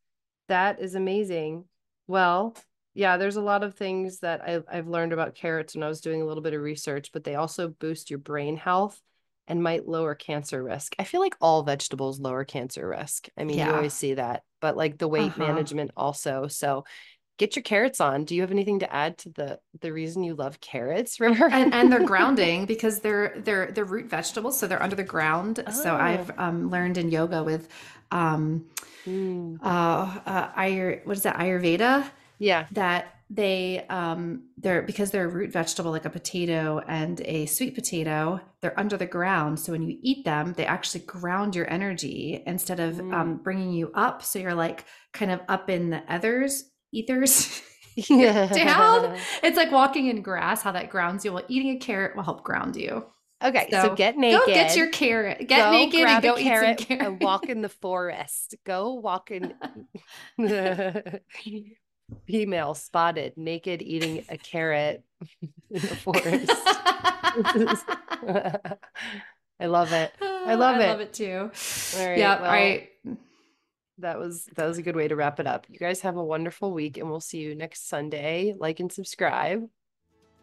[0.49, 1.65] That is amazing.
[2.07, 2.57] Well
[2.97, 6.01] yeah, there's a lot of things that I've, I've learned about carrots when I was
[6.01, 9.01] doing a little bit of research, but they also boost your brain health
[9.47, 10.95] and might lower cancer risk.
[10.99, 13.29] I feel like all vegetables lower cancer risk.
[13.37, 13.69] I mean, yeah.
[13.69, 15.47] you always see that, but like the weight uh-huh.
[15.47, 16.47] management also.
[16.49, 16.85] So
[17.37, 18.25] get your carrots on.
[18.25, 21.49] Do you have anything to add to the the reason you love carrots, River?
[21.51, 25.63] and, and they're grounding because they're they're they're root vegetables, so they're under the ground.
[25.67, 25.71] Oh.
[25.71, 27.69] So I've um, learned in yoga with
[28.11, 28.67] um,
[29.05, 29.59] mm.
[29.63, 32.09] uh, uh, Ayur, what is that Ayurveda?
[32.39, 32.67] Yeah.
[32.73, 37.75] That they um they're because they're a root vegetable like a potato and a sweet
[37.75, 42.43] potato they're under the ground so when you eat them they actually ground your energy
[42.47, 43.15] instead of um, mm.
[43.15, 47.63] um bringing you up so you're like kind of up in the ethers ethers
[48.09, 52.25] down it's like walking in grass how that grounds you well eating a carrot will
[52.25, 53.05] help ground you
[53.43, 54.41] Okay, so, so, get naked.
[54.41, 55.47] Go get your carrot.
[55.49, 58.55] Get go naked and go eat some carrot and walk in the forest.
[58.65, 59.53] Go walk in
[62.27, 65.05] female spotted naked eating a carrot
[65.71, 66.51] in the forest.
[69.61, 70.13] I love it.
[70.21, 70.87] I oh, love I it.
[70.87, 71.51] I love it too.
[71.99, 72.19] All right.
[72.19, 72.37] Yeah.
[72.37, 72.89] Well, all right.
[73.99, 75.67] That was that was a good way to wrap it up.
[75.69, 78.55] You guys have a wonderful week and we'll see you next Sunday.
[78.59, 79.69] Like and subscribe.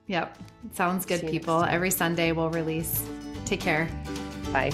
[0.08, 0.38] Yep.
[0.74, 1.64] Sounds good, people.
[1.64, 3.06] Every Sunday we'll release.
[3.46, 3.90] Take care.
[4.52, 4.72] Bye.